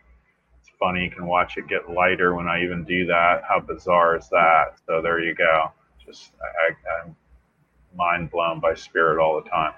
[0.62, 1.06] It's funny.
[1.06, 3.44] You can watch it get lighter when I even do that.
[3.48, 4.76] How bizarre is that?
[4.88, 5.72] So there you go.
[6.06, 7.16] Just I, I'm
[7.96, 9.74] mind blown by spirit all the time.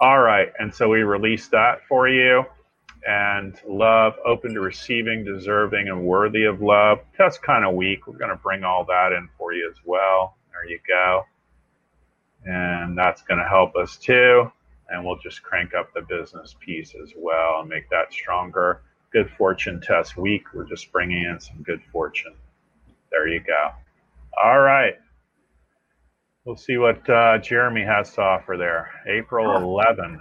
[0.00, 2.44] All right, and so we release that for you.
[3.06, 6.98] And love, open to receiving, deserving, and worthy of love.
[7.16, 8.06] That's kind of weak.
[8.06, 10.36] We're going to bring all that in for you as well.
[10.50, 11.24] There you go.
[12.44, 14.50] And that's going to help us too.
[14.88, 18.82] And we'll just crank up the business piece as well and make that stronger
[19.12, 20.42] good fortune test weak.
[20.52, 22.34] We're just bringing in some good fortune.
[23.10, 23.70] There you go.
[24.42, 24.94] All right.
[26.44, 28.90] We'll see what uh, Jeremy has to offer there.
[29.08, 30.20] April 11.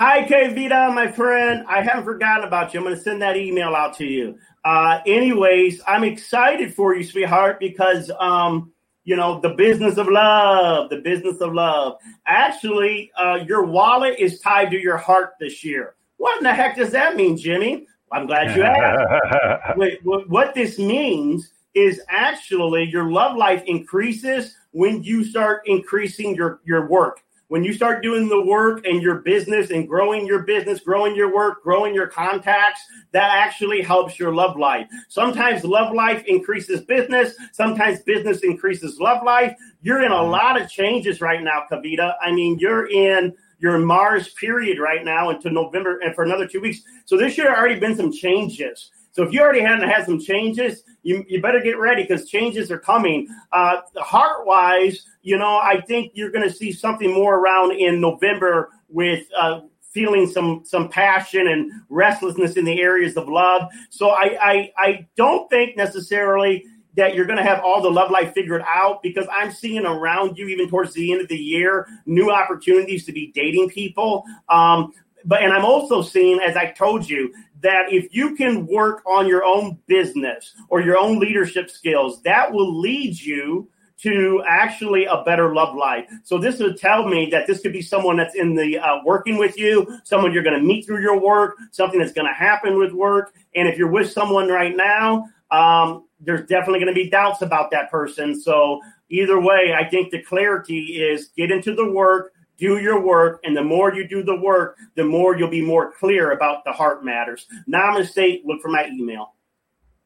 [0.00, 1.62] Hi, Kavita, my friend.
[1.68, 2.80] I haven't forgotten about you.
[2.80, 4.38] I'm going to send that email out to you.
[4.64, 8.72] Uh, anyways, I'm excited for you, sweetheart, because um,
[9.04, 11.98] you know the business of love, the business of love.
[12.24, 15.96] Actually, uh, your wallet is tied to your heart this year.
[16.16, 17.86] What in the heck does that mean, Jimmy?
[18.10, 19.76] I'm glad you asked.
[19.76, 26.60] Wait, what this means is actually your love life increases when you start increasing your,
[26.64, 27.20] your work.
[27.50, 31.34] When you start doing the work and your business and growing your business, growing your
[31.34, 32.80] work, growing your contacts,
[33.10, 34.86] that actually helps your love life.
[35.08, 37.34] Sometimes love life increases business.
[37.50, 39.52] Sometimes business increases love life.
[39.82, 40.30] You're in a mm-hmm.
[40.30, 42.14] lot of changes right now, Kavita.
[42.22, 46.60] I mean, you're in your Mars period right now until November and for another two
[46.60, 46.82] weeks.
[47.04, 48.92] So this year already been some changes.
[49.12, 52.70] So if you already hadn't had some changes, you, you better get ready because changes
[52.70, 53.28] are coming.
[53.52, 58.00] Uh, heart wise, you know, I think you're going to see something more around in
[58.00, 59.60] November with uh,
[59.92, 63.68] feeling some some passion and restlessness in the areas of love.
[63.90, 66.64] So I I, I don't think necessarily
[66.96, 70.36] that you're going to have all the love life figured out because I'm seeing around
[70.36, 74.24] you, even towards the end of the year, new opportunities to be dating people.
[74.48, 74.92] Um,
[75.24, 79.26] but and I'm also seeing, as I told you, that if you can work on
[79.26, 83.68] your own business or your own leadership skills, that will lead you
[84.02, 86.08] to actually a better love life.
[86.24, 89.36] So this would tell me that this could be someone that's in the uh, working
[89.36, 92.78] with you, someone you're going to meet through your work, something that's going to happen
[92.78, 93.34] with work.
[93.54, 97.70] And if you're with someone right now, um, there's definitely going to be doubts about
[97.72, 98.40] that person.
[98.40, 98.80] So
[99.10, 103.56] either way, I think the clarity is get into the work, do your work, and
[103.56, 107.04] the more you do the work, the more you'll be more clear about the heart
[107.04, 107.46] matters.
[107.68, 108.42] Namaste.
[108.44, 109.34] Look for my email.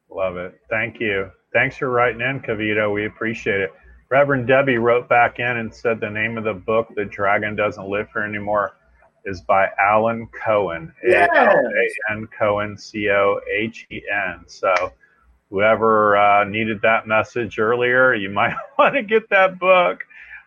[0.09, 0.59] Love it.
[0.69, 1.29] Thank you.
[1.53, 2.91] Thanks for writing in, Kavita.
[2.91, 3.73] We appreciate it.
[4.09, 7.89] Reverend Debbie wrote back in and said the name of the book, The Dragon Doesn't
[7.89, 8.77] Live Here Anymore,
[9.25, 10.93] is by Alan Cohen.
[11.03, 11.29] Yes.
[11.33, 14.43] A-L-A-N Cohen, C-O-H-E-N.
[14.47, 14.93] So
[15.49, 20.03] whoever uh, needed that message earlier, you might want to get that book,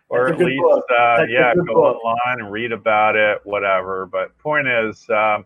[0.09, 2.03] or at least, uh, yeah, go book.
[2.03, 4.07] online and read about it, whatever.
[4.07, 5.45] But point is, um,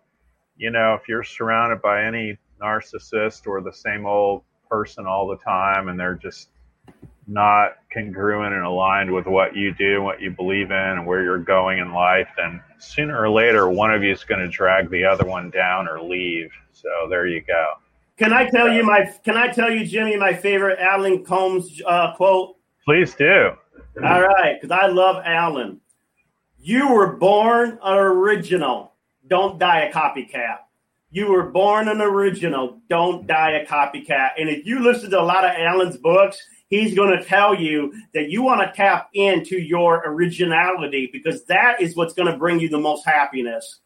[0.57, 5.37] you know, if you're surrounded by any narcissist or the same old person all the
[5.37, 6.49] time, and they're just
[7.27, 11.37] not congruent and aligned with what you do, what you believe in, and where you're
[11.37, 15.03] going in life, then sooner or later, one of you is going to drag the
[15.03, 16.51] other one down or leave.
[16.71, 17.73] So there you go.
[18.17, 19.09] Can I tell you my?
[19.23, 22.55] Can I tell you, Jimmy, my favorite Alan Combs uh, quote?
[22.85, 23.51] Please do.
[23.97, 25.79] All right, because I love Alan.
[26.57, 28.93] You were born an original.
[29.27, 30.59] Don't die a copycat.
[31.11, 32.81] You were born an original.
[32.89, 34.31] Don't die a copycat.
[34.37, 37.93] And if you listen to a lot of Alan's books, he's going to tell you
[38.15, 42.59] that you want to tap into your originality because that is what's going to bring
[42.59, 43.81] you the most happiness.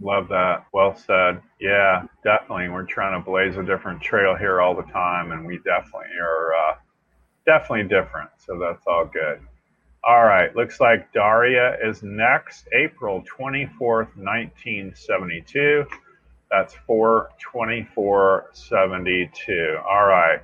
[0.00, 0.66] Love that.
[0.74, 1.40] Well said.
[1.58, 2.68] Yeah, definitely.
[2.68, 6.54] We're trying to blaze a different trail here all the time, and we definitely are
[6.54, 6.74] uh,
[7.48, 8.28] definitely different.
[8.36, 9.40] So that's all good.
[10.04, 10.54] All right.
[10.54, 15.86] Looks like Daria is next, April 24th, 1972.
[16.50, 19.78] That's 42472.
[19.88, 20.40] All right.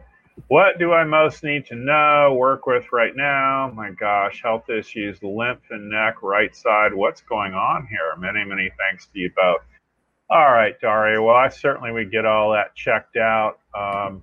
[0.49, 3.71] What do I most need to know, work with right now?
[3.75, 6.95] My gosh, health issues, lymph and neck, right side.
[6.95, 8.17] What's going on here?
[8.19, 9.61] Many, many thanks to you both.
[10.31, 11.23] All right, Daria.
[11.23, 13.59] Well, I certainly would get all that checked out.
[13.79, 14.23] Um,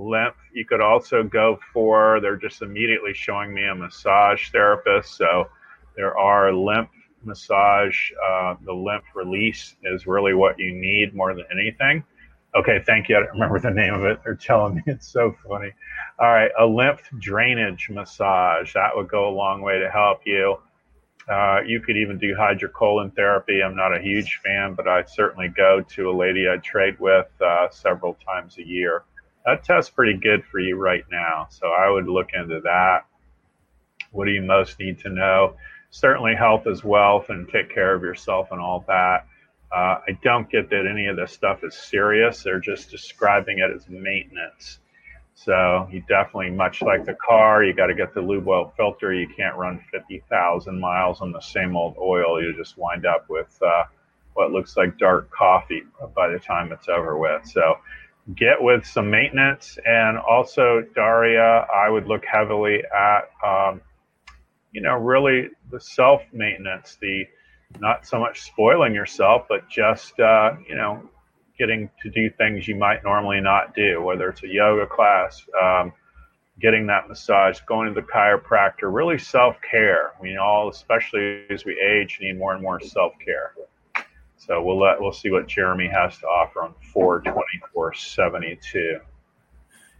[0.00, 5.16] lymph, you could also go for, they're just immediately showing me a massage therapist.
[5.16, 5.48] So
[5.96, 6.90] there are lymph
[7.24, 8.10] massage.
[8.24, 12.02] Uh, the lymph release is really what you need more than anything.
[12.54, 13.16] Okay, thank you.
[13.16, 14.20] I don't remember the name of it.
[14.24, 15.72] They're telling me it's so funny.
[16.18, 18.74] All right, a lymph drainage massage.
[18.74, 20.56] That would go a long way to help you.
[21.28, 23.62] Uh, you could even do hydrocolon therapy.
[23.62, 27.28] I'm not a huge fan, but I certainly go to a lady I trade with
[27.40, 29.04] uh, several times a year.
[29.44, 31.46] That tests pretty good for you right now.
[31.50, 33.06] So I would look into that.
[34.12, 35.56] What do you most need to know?
[35.90, 39.26] Certainly, health is wealth and take care of yourself and all that.
[39.72, 42.42] Uh, I don't get that any of this stuff is serious.
[42.42, 44.78] They're just describing it as maintenance.
[45.34, 49.14] So you definitely, much like the car, you got to get the lube oil filter.
[49.14, 52.42] You can't run 50,000 miles on the same old oil.
[52.42, 53.84] You just wind up with uh,
[54.34, 55.82] what looks like dark coffee
[56.14, 57.46] by the time it's over with.
[57.46, 57.76] So
[58.34, 59.78] get with some maintenance.
[59.84, 63.80] And also, Daria, I would look heavily at, um,
[64.72, 67.24] you know, really the self maintenance, the
[67.78, 71.08] not so much spoiling yourself, but just uh, you know
[71.58, 75.92] getting to do things you might normally not do, whether it's a yoga class, um,
[76.58, 80.12] getting that massage, going to the chiropractor, really self care.
[80.20, 83.54] We all, especially as we age, need more and more self care.
[84.40, 88.58] So we'll let we'll see what Jeremy has to offer on four twenty four seventy
[88.72, 88.98] two.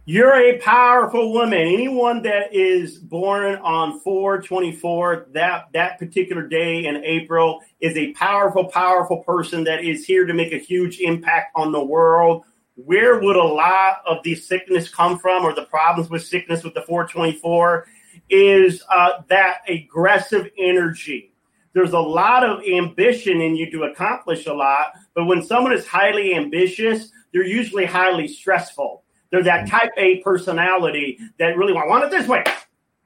[0.05, 1.59] You're a powerful woman.
[1.59, 8.65] Anyone that is born on 424, that, that particular day in April, is a powerful,
[8.65, 12.45] powerful person that is here to make a huge impact on the world.
[12.73, 16.73] Where would a lot of the sickness come from, or the problems with sickness with
[16.73, 17.85] the 424?
[18.31, 21.30] Is uh, that aggressive energy.
[21.73, 25.87] There's a lot of ambition in you to accomplish a lot, but when someone is
[25.87, 32.03] highly ambitious, they're usually highly stressful they're that type A personality that really want, want
[32.03, 32.43] it this way.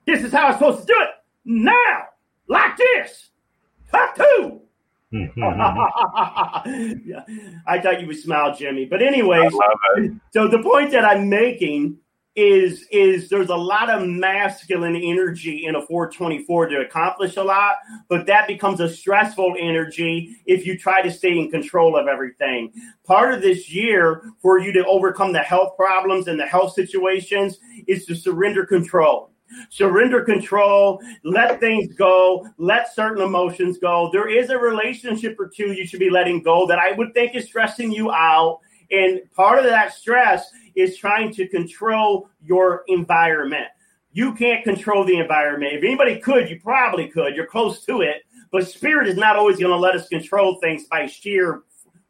[0.06, 1.10] This is how I'm supposed to do it.
[1.46, 2.06] Now,
[2.48, 3.30] like this.
[3.92, 4.62] Cut two.
[7.06, 7.24] yeah,
[7.66, 8.86] I thought you would smile, Jimmy.
[8.86, 9.52] But anyways,
[10.34, 11.98] so the point that I'm making
[12.36, 17.76] is is there's a lot of masculine energy in a 424 to accomplish a lot,
[18.10, 22.74] but that becomes a stressful energy if you try to stay in control of everything.
[23.06, 27.60] Part of this year for you to overcome the health problems and the health situations
[27.88, 29.32] is to surrender control.
[29.70, 34.10] Surrender control, let things go, let certain emotions go.
[34.12, 37.36] There is a relationship or two you should be letting go that I would think
[37.36, 38.60] is stressing you out.
[38.92, 43.68] And part of that stress is trying to control your environment.
[44.12, 45.74] You can't control the environment.
[45.74, 47.36] If anybody could, you probably could.
[47.36, 48.24] You're close to it.
[48.52, 51.64] But spirit is not always going to let us control things by sheer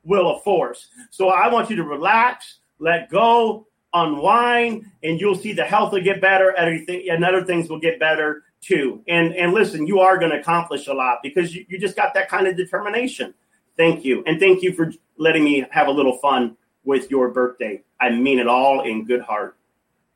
[0.03, 0.87] will of force.
[1.09, 6.01] So I want you to relax, let go, unwind, and you'll see the health will
[6.01, 6.51] get better.
[6.53, 9.01] Everything and other things will get better too.
[9.07, 12.13] And and listen, you are going to accomplish a lot because you, you just got
[12.13, 13.33] that kind of determination.
[13.77, 14.23] Thank you.
[14.25, 16.55] And thank you for letting me have a little fun
[16.85, 17.81] with your birthday.
[17.99, 19.57] I mean it all in good heart.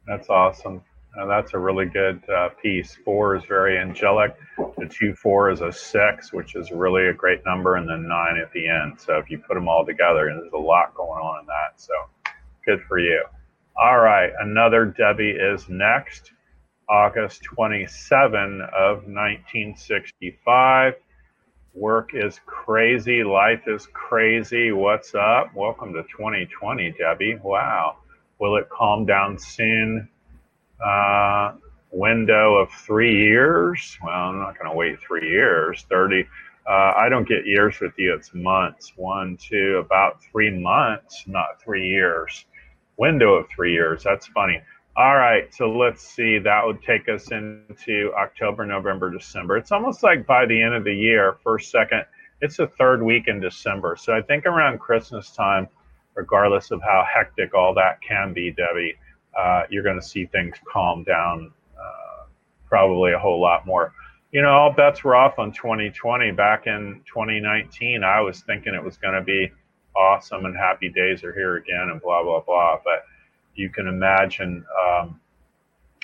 [0.07, 0.81] That's awesome.
[1.27, 2.97] That's a really good uh, piece.
[3.03, 4.35] Four is very angelic.
[4.77, 8.37] The two four is a six, which is really a great number, and then nine
[8.37, 8.99] at the end.
[8.99, 11.79] So if you put them all together, and there's a lot going on in that.
[11.81, 11.93] So
[12.65, 13.23] good for you.
[13.81, 16.31] All right, another Debbie is next.
[16.89, 20.93] August 27 of 1965.
[21.79, 23.23] Work is crazy.
[23.23, 24.73] Life is crazy.
[24.73, 25.55] What's up?
[25.55, 27.39] Welcome to 2020, Debbie.
[27.41, 27.99] Wow.
[28.37, 30.09] Will it calm down soon?
[30.85, 31.53] Uh,
[31.93, 33.97] window of three years.
[34.03, 35.85] Well, I'm not going to wait three years.
[35.89, 36.27] 30.
[36.69, 38.13] Uh, I don't get years with you.
[38.13, 38.91] It's months.
[38.97, 42.43] One, two, about three months, not three years.
[42.97, 44.03] Window of three years.
[44.03, 44.61] That's funny.
[44.99, 46.39] All right, so let's see.
[46.39, 49.55] That would take us into October, November, December.
[49.55, 52.03] It's almost like by the end of the year, first, second,
[52.41, 53.95] it's the third week in December.
[53.97, 55.69] So I think around Christmas time,
[56.15, 58.95] regardless of how hectic all that can be, Debbie,
[59.39, 62.25] uh, you're going to see things calm down uh,
[62.67, 63.93] probably a whole lot more.
[64.33, 66.31] You know, all bets were off on 2020.
[66.31, 69.49] Back in 2019, I was thinking it was going to be
[69.95, 72.79] awesome and happy days are here again and blah, blah, blah.
[72.83, 73.05] But
[73.59, 75.19] you can imagine um,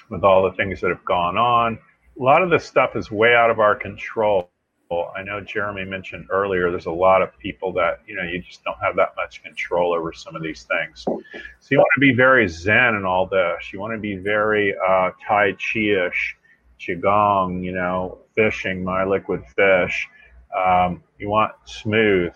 [0.10, 1.80] with all the things that have gone on,
[2.20, 4.50] a lot of this stuff is way out of our control.
[4.92, 8.64] I know Jeremy mentioned earlier, there's a lot of people that, you know, you just
[8.64, 11.04] don't have that much control over some of these things.
[11.04, 13.74] So you want to be very zen in all this.
[13.74, 16.38] You want to be very uh, Tai Chi-ish,
[16.80, 20.08] Qigong, you know, fishing, my liquid fish.
[20.56, 22.34] Um, you want smooth.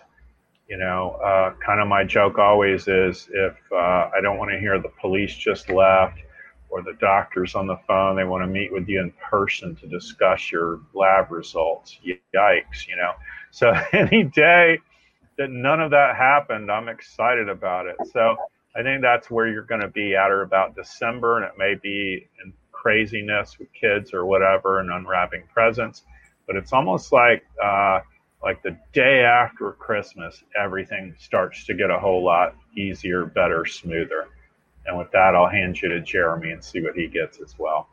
[0.69, 3.75] You know, uh, kind of my joke always is if uh,
[4.15, 6.19] I don't want to hear the police just left
[6.69, 9.87] or the doctors on the phone, they want to meet with you in person to
[9.87, 11.97] discuss your lab results.
[12.05, 13.13] Yikes, you know.
[13.51, 14.79] So any day
[15.39, 17.95] that none of that happened, I'm excited about it.
[18.13, 18.35] So
[18.75, 21.75] I think that's where you're going to be at or about December, and it may
[21.81, 26.03] be in craziness with kids or whatever and unwrapping presents.
[26.45, 28.01] But it's almost like uh,
[28.43, 34.27] like the day after Christmas, everything starts to get a whole lot easier, better, smoother.
[34.85, 37.89] And with that, I'll hand you to Jeremy and see what he gets as well.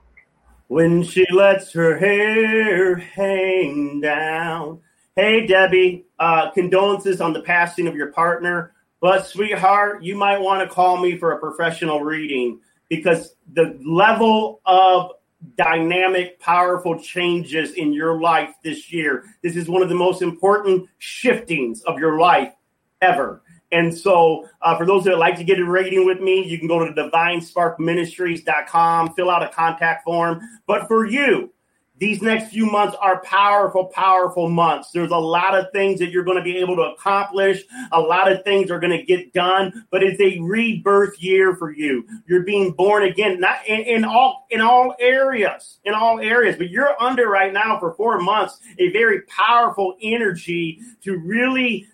[0.68, 4.80] When she lets her hair hang down.
[5.14, 8.72] Hey, Debbie, uh, condolences on the passing of your partner.
[9.00, 14.60] But, sweetheart, you might want to call me for a professional reading because the level
[14.64, 15.12] of
[15.56, 19.24] dynamic, powerful changes in your life this year.
[19.42, 22.52] This is one of the most important shiftings of your life
[23.00, 23.42] ever.
[23.72, 26.68] And so, uh, for those that like to get a rating with me, you can
[26.68, 30.40] go to divinesparkministries.com, fill out a contact form.
[30.66, 31.52] But for you,
[31.98, 34.90] these next few months are powerful, powerful months.
[34.90, 37.64] There's a lot of things that you're going to be able to accomplish.
[37.92, 41.72] A lot of things are going to get done, but it's a rebirth year for
[41.72, 42.06] you.
[42.26, 46.56] You're being born again, not in, in all in all areas, in all areas.
[46.56, 51.86] But you're under right now for four months a very powerful energy to really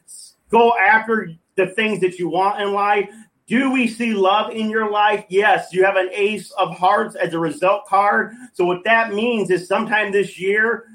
[0.51, 3.09] go after the things that you want in life.
[3.47, 5.25] Do we see love in your life?
[5.29, 5.73] Yes.
[5.73, 8.35] You have an ace of hearts as a result card.
[8.53, 10.87] So, what that means is sometime this year,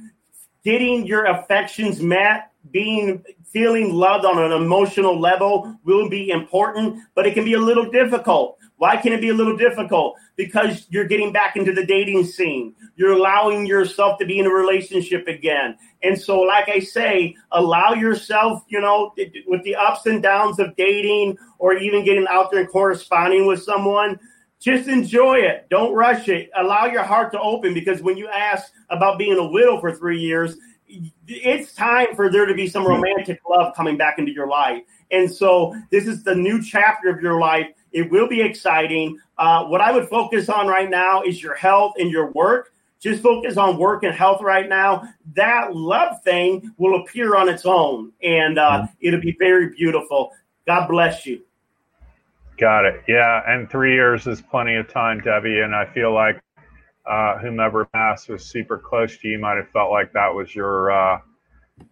[0.63, 7.25] getting your affections met, being feeling loved on an emotional level will be important, but
[7.25, 8.57] it can be a little difficult.
[8.77, 10.17] Why can it be a little difficult?
[10.35, 12.75] Because you're getting back into the dating scene.
[12.95, 15.75] You're allowing yourself to be in a relationship again.
[16.03, 19.13] And so, like I say, allow yourself, you know,
[19.47, 23.63] with the ups and downs of dating or even getting out there and corresponding with
[23.63, 24.19] someone,
[24.59, 25.67] just enjoy it.
[25.69, 26.49] Don't rush it.
[26.55, 30.19] Allow your heart to open because when you ask about being a widow for three
[30.19, 30.55] years,
[31.27, 32.89] it's time for there to be some hmm.
[32.89, 34.83] romantic love coming back into your life.
[35.09, 37.67] And so, this is the new chapter of your life
[37.97, 39.19] it will be exciting.
[39.39, 42.71] Uh, what I would focus on right now is your health and your work.
[42.99, 45.03] Just focus on work and health right now.
[45.33, 48.85] That love thing will appear on its own, and uh, mm-hmm.
[49.01, 50.31] it'll be very beautiful.
[50.67, 51.41] God bless you.
[52.59, 53.03] Got it.
[53.07, 55.61] Yeah, and three years is plenty of time, Debbie.
[55.61, 56.39] And I feel like
[57.07, 60.91] uh, whomever passed was super close to you might have felt like that was your
[60.91, 61.19] uh,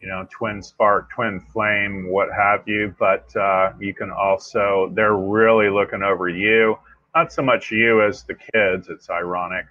[0.02, 2.96] you know, twin spark, twin flame, what have you.
[3.00, 6.78] But uh, you can also, they're really looking over you.
[7.16, 9.66] Not so much you as the kids, it's ironic,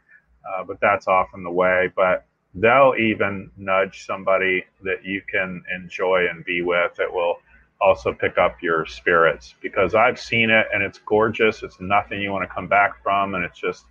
[0.48, 1.92] uh, but that's often the way.
[1.94, 7.38] But they'll even nudge somebody that you can enjoy and be with that will
[7.80, 11.62] also pick up your spirits because I've seen it and it's gorgeous.
[11.62, 13.84] It's nothing you want to come back from, and it's just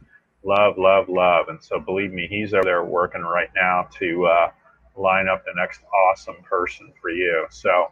[0.43, 1.49] love, love, love.
[1.49, 4.51] And so, believe me, he's over there working right now to, uh,
[4.97, 5.81] line up the next
[6.11, 7.45] awesome person for you.
[7.49, 7.91] So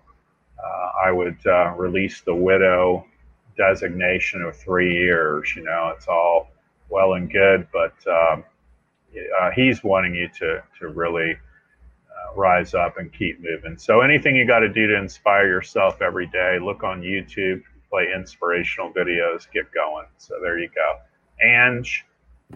[0.63, 3.05] uh, I would uh, release the widow
[3.57, 5.53] designation of three years.
[5.55, 6.49] You know, it's all
[6.89, 8.43] well and good, but um,
[9.41, 13.77] uh, he's wanting you to to really uh, rise up and keep moving.
[13.77, 18.07] So anything you got to do to inspire yourself every day, look on YouTube, play
[18.15, 20.05] inspirational videos, get going.
[20.17, 20.99] So there you go.
[21.43, 22.05] Ange,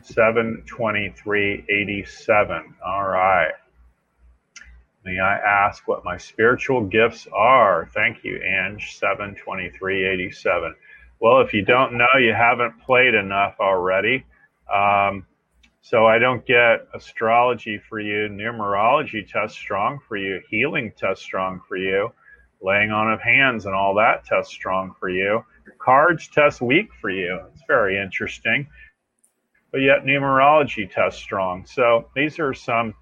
[0.01, 2.75] seven twenty three eighty seven.
[2.85, 3.51] All right.
[5.06, 7.89] May I ask what my spiritual gifts are?
[7.93, 10.76] Thank you, Ange, 72387.
[11.22, 14.26] Well, if you don't know, you haven't played enough already.
[14.74, 15.26] Um,
[15.82, 21.62] so I don't get astrology for you, numerology test strong for you, healing test strong
[21.68, 22.12] for you,
[22.62, 25.45] laying on of hands and all that test strong for you.
[25.80, 27.39] Cards test weak for you.
[27.53, 28.68] It's very interesting.
[29.72, 31.66] but yet numerology test strong.
[31.66, 32.95] So these are some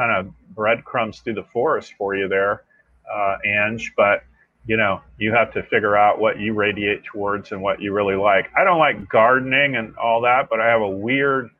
[0.00, 2.64] kind of breadcrumbs through the forest for you there,
[3.12, 3.92] uh, Ange.
[3.96, 4.24] But
[4.66, 8.14] you know, you have to figure out what you radiate towards and what you really
[8.14, 8.50] like.
[8.56, 11.50] I don't like gardening and all that, but I have a weird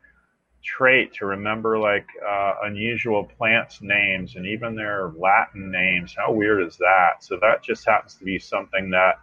[0.63, 6.15] trait to remember like uh, unusual plants names and even their Latin names.
[6.17, 7.17] How weird is that?
[7.21, 9.21] So that just happens to be something that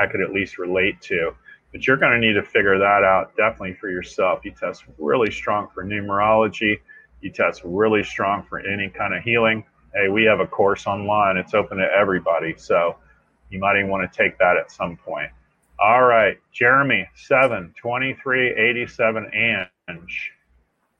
[0.00, 1.32] I could at least relate to.
[1.72, 4.44] But you're going to need to figure that out definitely for yourself.
[4.44, 6.78] You test really strong for numerology.
[7.20, 9.64] You test really strong for any kind of healing.
[9.94, 11.36] Hey, we have a course online.
[11.36, 12.54] It's open to everybody.
[12.56, 12.96] So
[13.50, 15.30] you might even want to take that at some point.
[15.78, 20.32] All right, Jeremy, 7, 23, 87, Ange.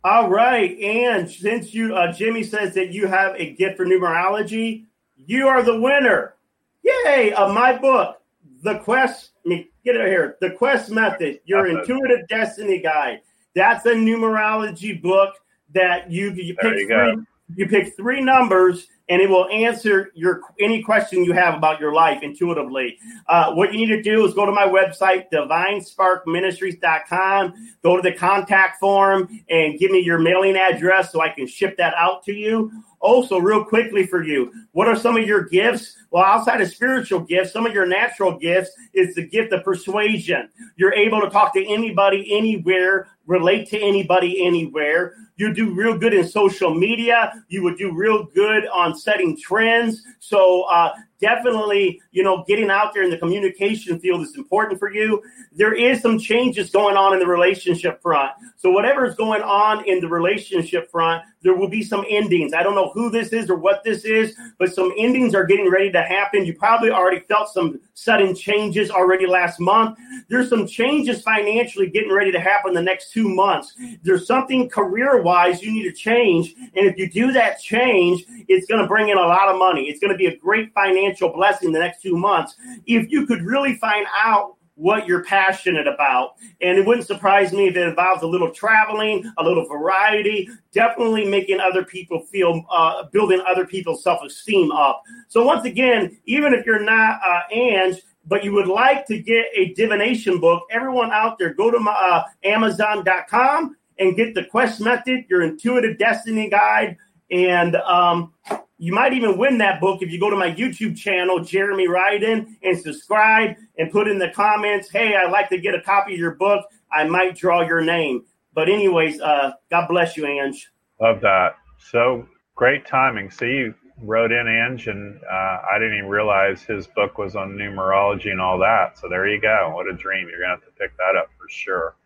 [0.05, 4.85] All right, and since you, uh, Jimmy says that you have a gift for numerology,
[5.17, 6.35] you are the winner.
[6.83, 7.33] Yay!
[7.33, 8.21] Of my book,
[8.63, 9.31] The Quest.
[9.45, 10.37] Let me get it here.
[10.41, 13.23] The Quest Method, Your Intuitive Destiny Guide.
[13.55, 15.35] That's a numerology book
[15.75, 17.17] that you you pick you three,
[17.55, 21.95] you pick three numbers and it will answer your any question you have about your
[21.95, 22.99] life intuitively.
[23.29, 28.13] Uh, what you need to do is go to my website, divinesparkministries.com, go to the
[28.13, 32.33] contact form and give me your mailing address so I can ship that out to
[32.33, 32.73] you.
[33.01, 35.97] Also, real quickly for you, what are some of your gifts?
[36.11, 40.49] Well, outside of spiritual gifts, some of your natural gifts is the gift of persuasion.
[40.77, 45.15] You're able to talk to anybody, anywhere, relate to anybody, anywhere.
[45.37, 47.45] You do real good in social media.
[47.49, 50.03] You would do real good on setting trends.
[50.19, 54.91] So, uh, definitely, you know, getting out there in the communication field is important for
[54.91, 55.23] you.
[55.53, 58.33] There is some changes going on in the relationship front.
[58.57, 62.55] So, whatever is going on in the relationship front, there will be some endings.
[62.55, 65.71] I don't know who this is or what this is, but some endings are getting
[65.71, 66.45] ready to happen.
[66.45, 69.99] You probably already felt some sudden changes already last month.
[70.29, 73.75] There's some changes financially getting ready to happen the next two months.
[74.03, 76.55] There's something career wise you need to change.
[76.59, 79.85] And if you do that change, it's going to bring in a lot of money.
[79.85, 82.57] It's going to be a great financial blessing the next two months.
[82.87, 86.35] If you could really find out what you're passionate about.
[86.61, 91.25] And it wouldn't surprise me if it involves a little traveling, a little variety, definitely
[91.25, 95.03] making other people feel, uh, building other people's self esteem up.
[95.29, 97.97] So, once again, even if you're not uh, Ange,
[98.27, 101.93] but you would like to get a divination book, everyone out there, go to my,
[101.93, 106.97] uh, Amazon.com and get the Quest Method, your intuitive destiny guide.
[107.31, 108.33] And um,
[108.79, 112.57] you might even win that book if you go to my YouTube channel, Jeremy Ryden,
[112.63, 116.19] and subscribe and put in the comments, hey, I'd like to get a copy of
[116.19, 116.67] your book.
[116.93, 118.25] I might draw your name.
[118.55, 120.71] But, anyways, uh, God bless you, Ange.
[121.01, 121.57] Love that.
[121.79, 123.31] So great timing.
[123.31, 127.53] See, you wrote in Ange, and uh, I didn't even realize his book was on
[127.53, 128.99] numerology and all that.
[128.99, 129.73] So there you go.
[129.75, 130.29] What a dream.
[130.29, 131.97] You're going to have to pick that up for sure.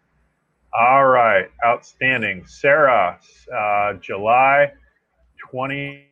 [0.73, 1.51] All right.
[1.65, 2.47] Outstanding.
[2.47, 3.19] Sarah,
[3.53, 4.73] uh, July
[5.53, 6.10] 20-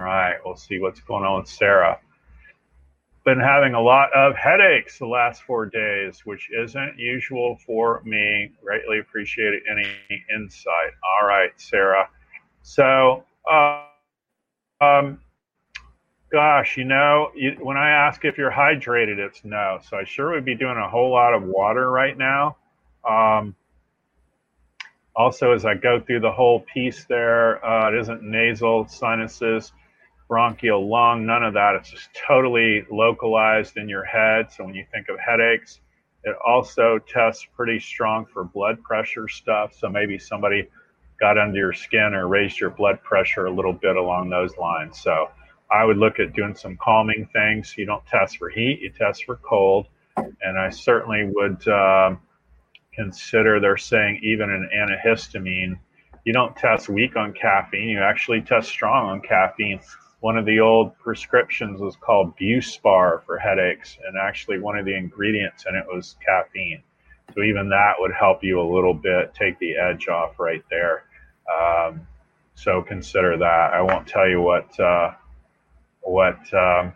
[0.00, 1.98] All right, we'll see what's going on with Sarah.
[3.26, 8.50] Been having a lot of headaches the last four days, which isn't usual for me.
[8.64, 9.86] Greatly appreciate any
[10.34, 10.92] insight.
[11.04, 12.08] All right, Sarah.
[12.62, 13.84] So, uh,
[14.80, 15.20] um,
[16.32, 19.80] gosh, you know, you, when I ask if you're hydrated, it's no.
[19.86, 22.56] So I sure would be doing a whole lot of water right now.
[23.06, 23.54] Um,
[25.14, 29.72] also, as I go through the whole piece there, uh, it isn't nasal sinuses
[30.30, 31.74] bronchial lung, none of that.
[31.74, 34.52] It's just totally localized in your head.
[34.52, 35.80] So when you think of headaches,
[36.22, 39.74] it also tests pretty strong for blood pressure stuff.
[39.76, 40.68] So maybe somebody
[41.18, 45.00] got under your skin or raised your blood pressure a little bit along those lines.
[45.00, 45.30] So
[45.68, 47.74] I would look at doing some calming things.
[47.76, 49.88] You don't test for heat, you test for cold.
[50.16, 52.20] And I certainly would um,
[52.94, 55.76] consider they're saying even an antihistamine.
[56.24, 59.80] You don't test weak on caffeine, you actually test strong on caffeine
[60.20, 64.94] one of the old prescriptions was called Buspar for headaches, and actually one of the
[64.94, 66.82] ingredients in it was caffeine.
[67.34, 71.04] So even that would help you a little bit, take the edge off right there.
[71.50, 72.06] Um,
[72.54, 73.72] so consider that.
[73.72, 75.12] I won't tell you what uh,
[76.02, 76.92] what um,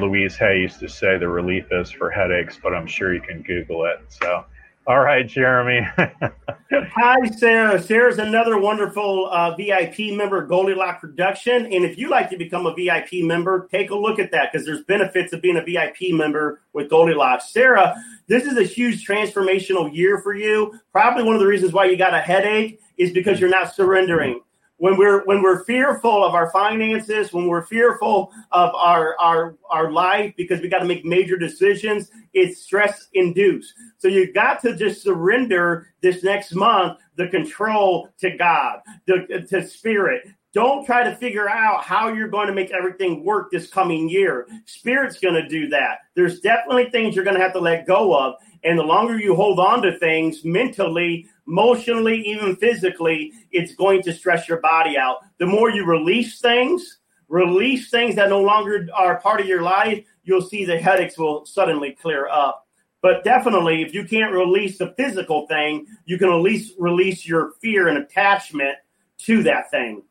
[0.00, 3.42] Louise Hay used to say the relief is for headaches, but I'm sure you can
[3.42, 4.00] Google it.
[4.08, 4.44] So
[4.86, 5.80] all right, Jeremy.
[6.70, 7.82] Hi, Sarah.
[7.82, 11.66] Sarah's another wonderful uh, VIP member, of Goldilocks Production.
[11.66, 14.64] And if you'd like to become a VIP member, take a look at that because
[14.64, 17.52] there's benefits of being a VIP member with Goldilocks.
[17.52, 17.96] Sarah,
[18.28, 20.78] this is a huge transformational year for you.
[20.92, 24.40] Probably one of the reasons why you got a headache is because you're not surrendering.
[24.78, 29.90] When we're when we're fearful of our finances, when we're fearful of our our our
[29.90, 33.72] life because we got to make major decisions, it's stress induced.
[33.98, 39.66] So you got to just surrender this next month the control to God, the, to
[39.66, 40.28] spirit.
[40.52, 44.46] Don't try to figure out how you're going to make everything work this coming year.
[44.64, 45.98] Spirit's going to do that.
[46.14, 48.36] There's definitely things you're going to have to let go of.
[48.64, 54.12] And the longer you hold on to things mentally, emotionally, even physically, it's going to
[54.12, 55.18] stress your body out.
[55.38, 60.04] The more you release things, release things that no longer are part of your life,
[60.24, 62.66] you'll see the headaches will suddenly clear up.
[63.02, 67.52] But definitely, if you can't release the physical thing, you can at least release your
[67.62, 68.76] fear and attachment
[69.18, 70.02] to that thing.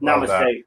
[0.00, 0.64] Well Namaste.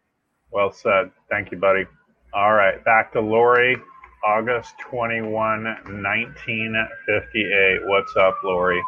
[0.52, 1.12] Well said.
[1.30, 1.86] Thank you, buddy.
[2.34, 3.78] All right, back to Lori.
[4.26, 7.80] August 21, 1958.
[7.86, 8.82] What's up, Lori?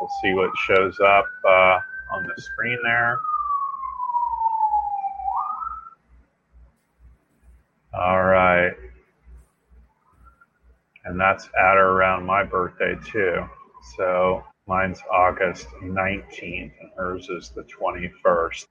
[0.00, 1.78] We'll see what shows up uh,
[2.14, 3.20] on the screen there.
[7.92, 8.72] All right.
[11.04, 13.44] And that's at or around my birthday, too.
[13.96, 18.68] So mine's August 19th, and hers is the 21st.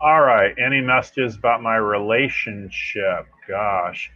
[0.00, 0.54] All right.
[0.56, 3.26] Any messages about my relationship?
[3.48, 4.08] Gosh.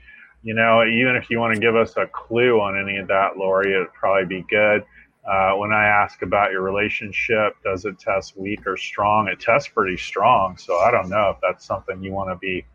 [0.45, 3.37] You know, even if you want to give us a clue on any of that,
[3.37, 4.85] Lori, it'd probably be good.
[5.27, 9.29] Uh, when I ask about your relationship, does it test weak or strong?
[9.29, 10.57] It tests pretty strong.
[10.59, 12.67] So I don't know if that's something you want to be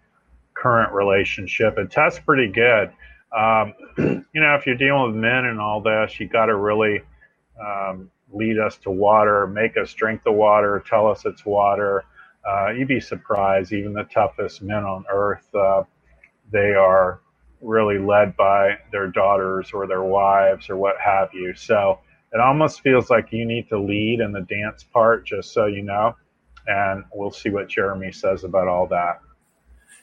[0.56, 1.78] current relationship.
[1.78, 2.91] It tests pretty good.
[3.38, 7.02] Um, you know, if you're dealing with men and all this, you got to really
[7.64, 12.04] um, lead us to water, make us drink the water, tell us it's water.
[12.47, 15.84] Uh, you'd be surprised, even the toughest men on earth, uh,
[16.52, 17.22] they are
[17.62, 21.54] really led by their daughters or their wives or what have you.
[21.54, 22.00] So
[22.32, 25.82] it almost feels like you need to lead in the dance part, just so you
[25.82, 26.15] know.
[26.67, 29.21] And we'll see what Jeremy says about all that.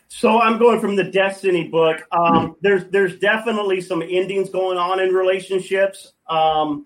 [0.09, 2.03] So I'm going from the Destiny book.
[2.13, 6.13] Um, there's there's definitely some endings going on in relationships.
[6.29, 6.85] Um,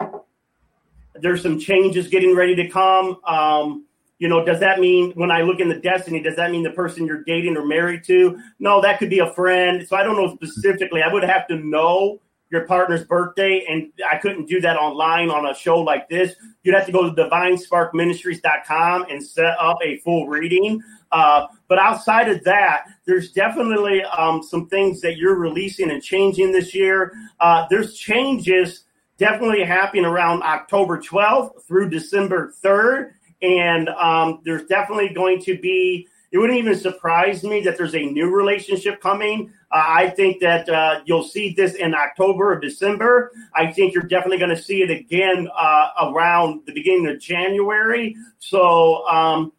[1.15, 3.19] there's some changes getting ready to come.
[3.25, 3.87] Um,
[4.19, 6.71] you know, does that mean when I look in the Destiny, does that mean the
[6.71, 8.39] person you're dating or married to?
[8.59, 9.87] No, that could be a friend.
[9.87, 11.03] So I don't know specifically.
[11.03, 12.21] I would have to know
[12.51, 16.35] your partner's birthday, and I couldn't do that online on a show like this.
[16.63, 20.83] You'd have to go to divinesparkministries.com and set up a full reading.
[21.13, 26.53] Uh, but outside of that, there's definitely um, some things that you're releasing and changing
[26.53, 27.13] this year.
[27.39, 28.85] Uh, there's changes
[29.17, 33.13] definitely happening around October 12th through December 3rd.
[33.43, 38.05] And um, there's definitely going to be, it wouldn't even surprise me that there's a
[38.05, 39.53] new relationship coming.
[39.71, 43.33] Uh, I think that uh, you'll see this in October or December.
[43.55, 48.17] I think you're definitely going to see it again uh, around the beginning of January.
[48.39, 49.53] So, um,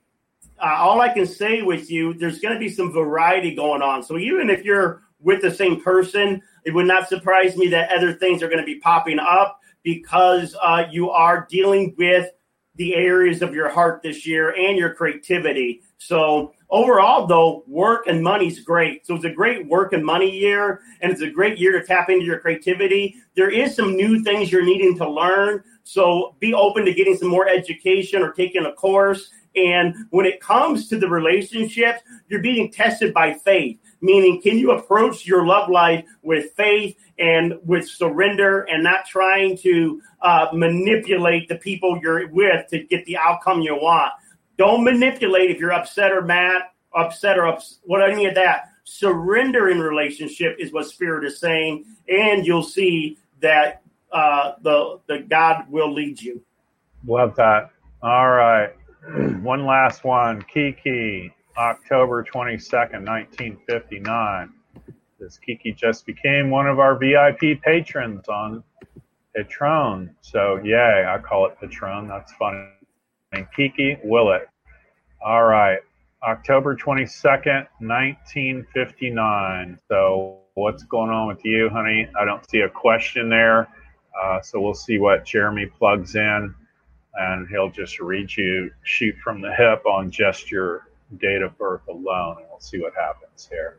[0.60, 4.04] uh, all I can say with you, there's going to be some variety going on.
[4.04, 8.14] So even if you're with the same person, it would not surprise me that other
[8.14, 12.30] things are going to be popping up because uh, you are dealing with
[12.76, 15.82] the areas of your heart this year and your creativity.
[15.98, 19.06] So overall, though, work and money's great.
[19.06, 22.10] So it's a great work and money year, and it's a great year to tap
[22.10, 23.16] into your creativity.
[23.36, 25.64] There is some new things you're needing to learn.
[25.84, 29.30] So be open to getting some more education or taking a course.
[29.56, 34.72] And when it comes to the relationships, you're being tested by faith, meaning can you
[34.72, 41.50] approach your love life with faith and with surrender and not trying to uh, manipulate
[41.50, 44.14] the people you're with to get the outcome you want.
[44.62, 46.62] Don't manipulate if you're upset or mad,
[46.96, 48.70] upset or ups, what any of that.
[48.84, 53.82] Surrender in relationship is what Spirit is saying, and you'll see that
[54.12, 56.44] uh, the the God will lead you.
[57.08, 57.72] Love that.
[58.04, 58.70] All right.
[59.42, 60.44] one last one.
[60.44, 64.54] Kiki, October 22nd, 1959.
[65.20, 68.64] This Kiki just became one of our VIP patrons on
[69.36, 70.16] Patron.
[70.22, 72.08] So, yay, I call it Patron.
[72.08, 72.68] That's funny.
[73.32, 74.51] And Kiki Willett.
[75.24, 75.80] All right.
[76.24, 79.80] October 22nd, 1959.
[79.88, 82.08] So, what's going on with you, honey?
[82.20, 83.68] I don't see a question there.
[84.20, 86.56] Uh, so, we'll see what Jeremy plugs in,
[87.16, 90.88] and he'll just read you shoot from the hip on just your
[91.20, 93.78] date of birth alone, and we'll see what happens here.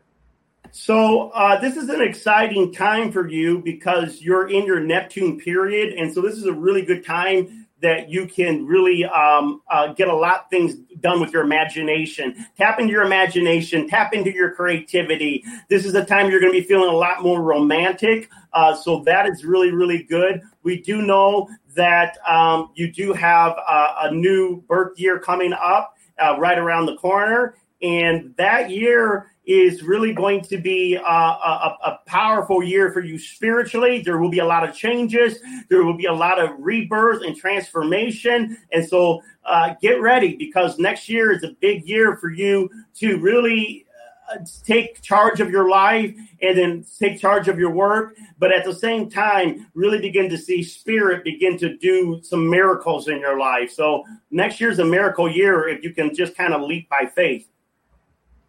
[0.71, 5.93] So uh, this is an exciting time for you because you're in your Neptune period,
[5.93, 10.07] and so this is a really good time that you can really um, uh, get
[10.07, 12.33] a lot of things done with your imagination.
[12.57, 15.43] Tap into your imagination, tap into your creativity.
[15.69, 18.29] This is a time you're going to be feeling a lot more romantic.
[18.53, 20.41] Uh, so that is really, really good.
[20.63, 25.93] We do know that um, you do have a, a new birth year coming up.
[26.19, 27.55] uh, right around the corner.
[27.81, 33.17] And that year is really going to be uh, a, a, powerful year for you
[33.17, 34.01] spiritually.
[34.01, 35.39] There will be a lot of changes.
[35.69, 38.57] There will be a lot of rebirth and transformation.
[38.71, 42.69] And so uh, get ready because next year is a big year for you
[42.99, 43.85] to really
[44.31, 48.15] uh, take charge of your life and then take charge of your work.
[48.39, 53.09] But at the same time, really begin to see spirit begin to do some miracles
[53.09, 53.73] in your life.
[53.73, 57.49] So next year's a miracle year if you can just kind of leap by faith.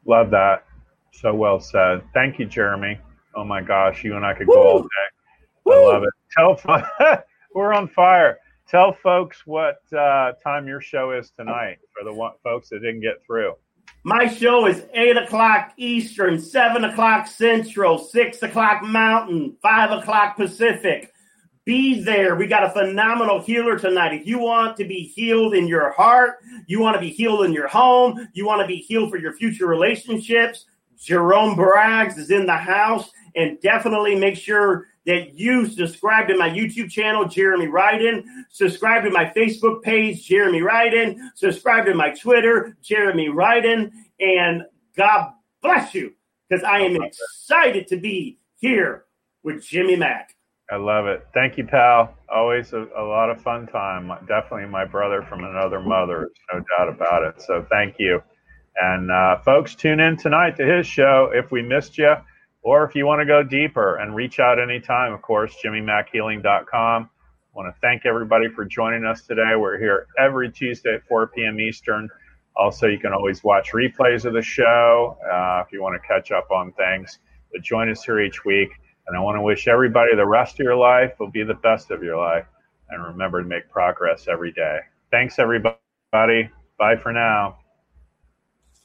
[0.06, 0.64] Love that.
[1.20, 2.02] So well said.
[2.12, 2.98] Thank you, Jeremy.
[3.36, 4.54] Oh my gosh, you and I could Woo!
[4.54, 4.88] go all day.
[5.64, 5.72] Woo!
[5.72, 6.10] I love it.
[6.36, 7.22] Tell
[7.54, 8.38] we're on fire.
[8.68, 13.00] Tell folks what uh, time your show is tonight for the one, folks that didn't
[13.00, 13.54] get through.
[14.02, 21.12] My show is 8 o'clock Eastern, 7 o'clock Central, 6 o'clock Mountain, 5 o'clock Pacific.
[21.64, 22.34] Be there.
[22.36, 24.12] We got a phenomenal healer tonight.
[24.14, 26.36] If you want to be healed in your heart,
[26.66, 29.32] you want to be healed in your home, you want to be healed for your
[29.32, 30.66] future relationships,
[31.04, 33.10] Jerome Braggs is in the house.
[33.36, 38.24] And definitely make sure that you subscribe to my YouTube channel, Jeremy Ryden.
[38.50, 41.18] Subscribe to my Facebook page, Jeremy Ryden.
[41.34, 43.90] Subscribe to my Twitter, Jeremy Ryden.
[44.20, 44.62] And
[44.96, 45.32] God
[45.62, 46.14] bless you
[46.48, 49.04] because I am excited to be here
[49.42, 50.34] with Jimmy Mack.
[50.70, 51.26] I love it.
[51.34, 52.14] Thank you, pal.
[52.34, 54.10] Always a, a, lot of fun time.
[54.26, 57.42] Definitely my brother from another mother, no doubt about it.
[57.42, 58.22] So thank you.
[58.76, 62.14] And uh, folks, tune in tonight to his show if we missed you,
[62.62, 67.10] or if you want to go deeper and reach out anytime, of course, jimmymackhealing.com.
[67.54, 69.52] I want to thank everybody for joining us today.
[69.56, 71.60] We're here every Tuesday at 4 p.m.
[71.60, 72.08] Eastern.
[72.56, 76.32] Also, you can always watch replays of the show uh, if you want to catch
[76.32, 77.18] up on things.
[77.52, 78.70] But join us here each week.
[79.06, 81.90] And I want to wish everybody the rest of your life will be the best
[81.90, 82.46] of your life.
[82.90, 84.78] And remember to make progress every day.
[85.10, 85.78] Thanks, everybody.
[86.78, 87.58] Bye for now.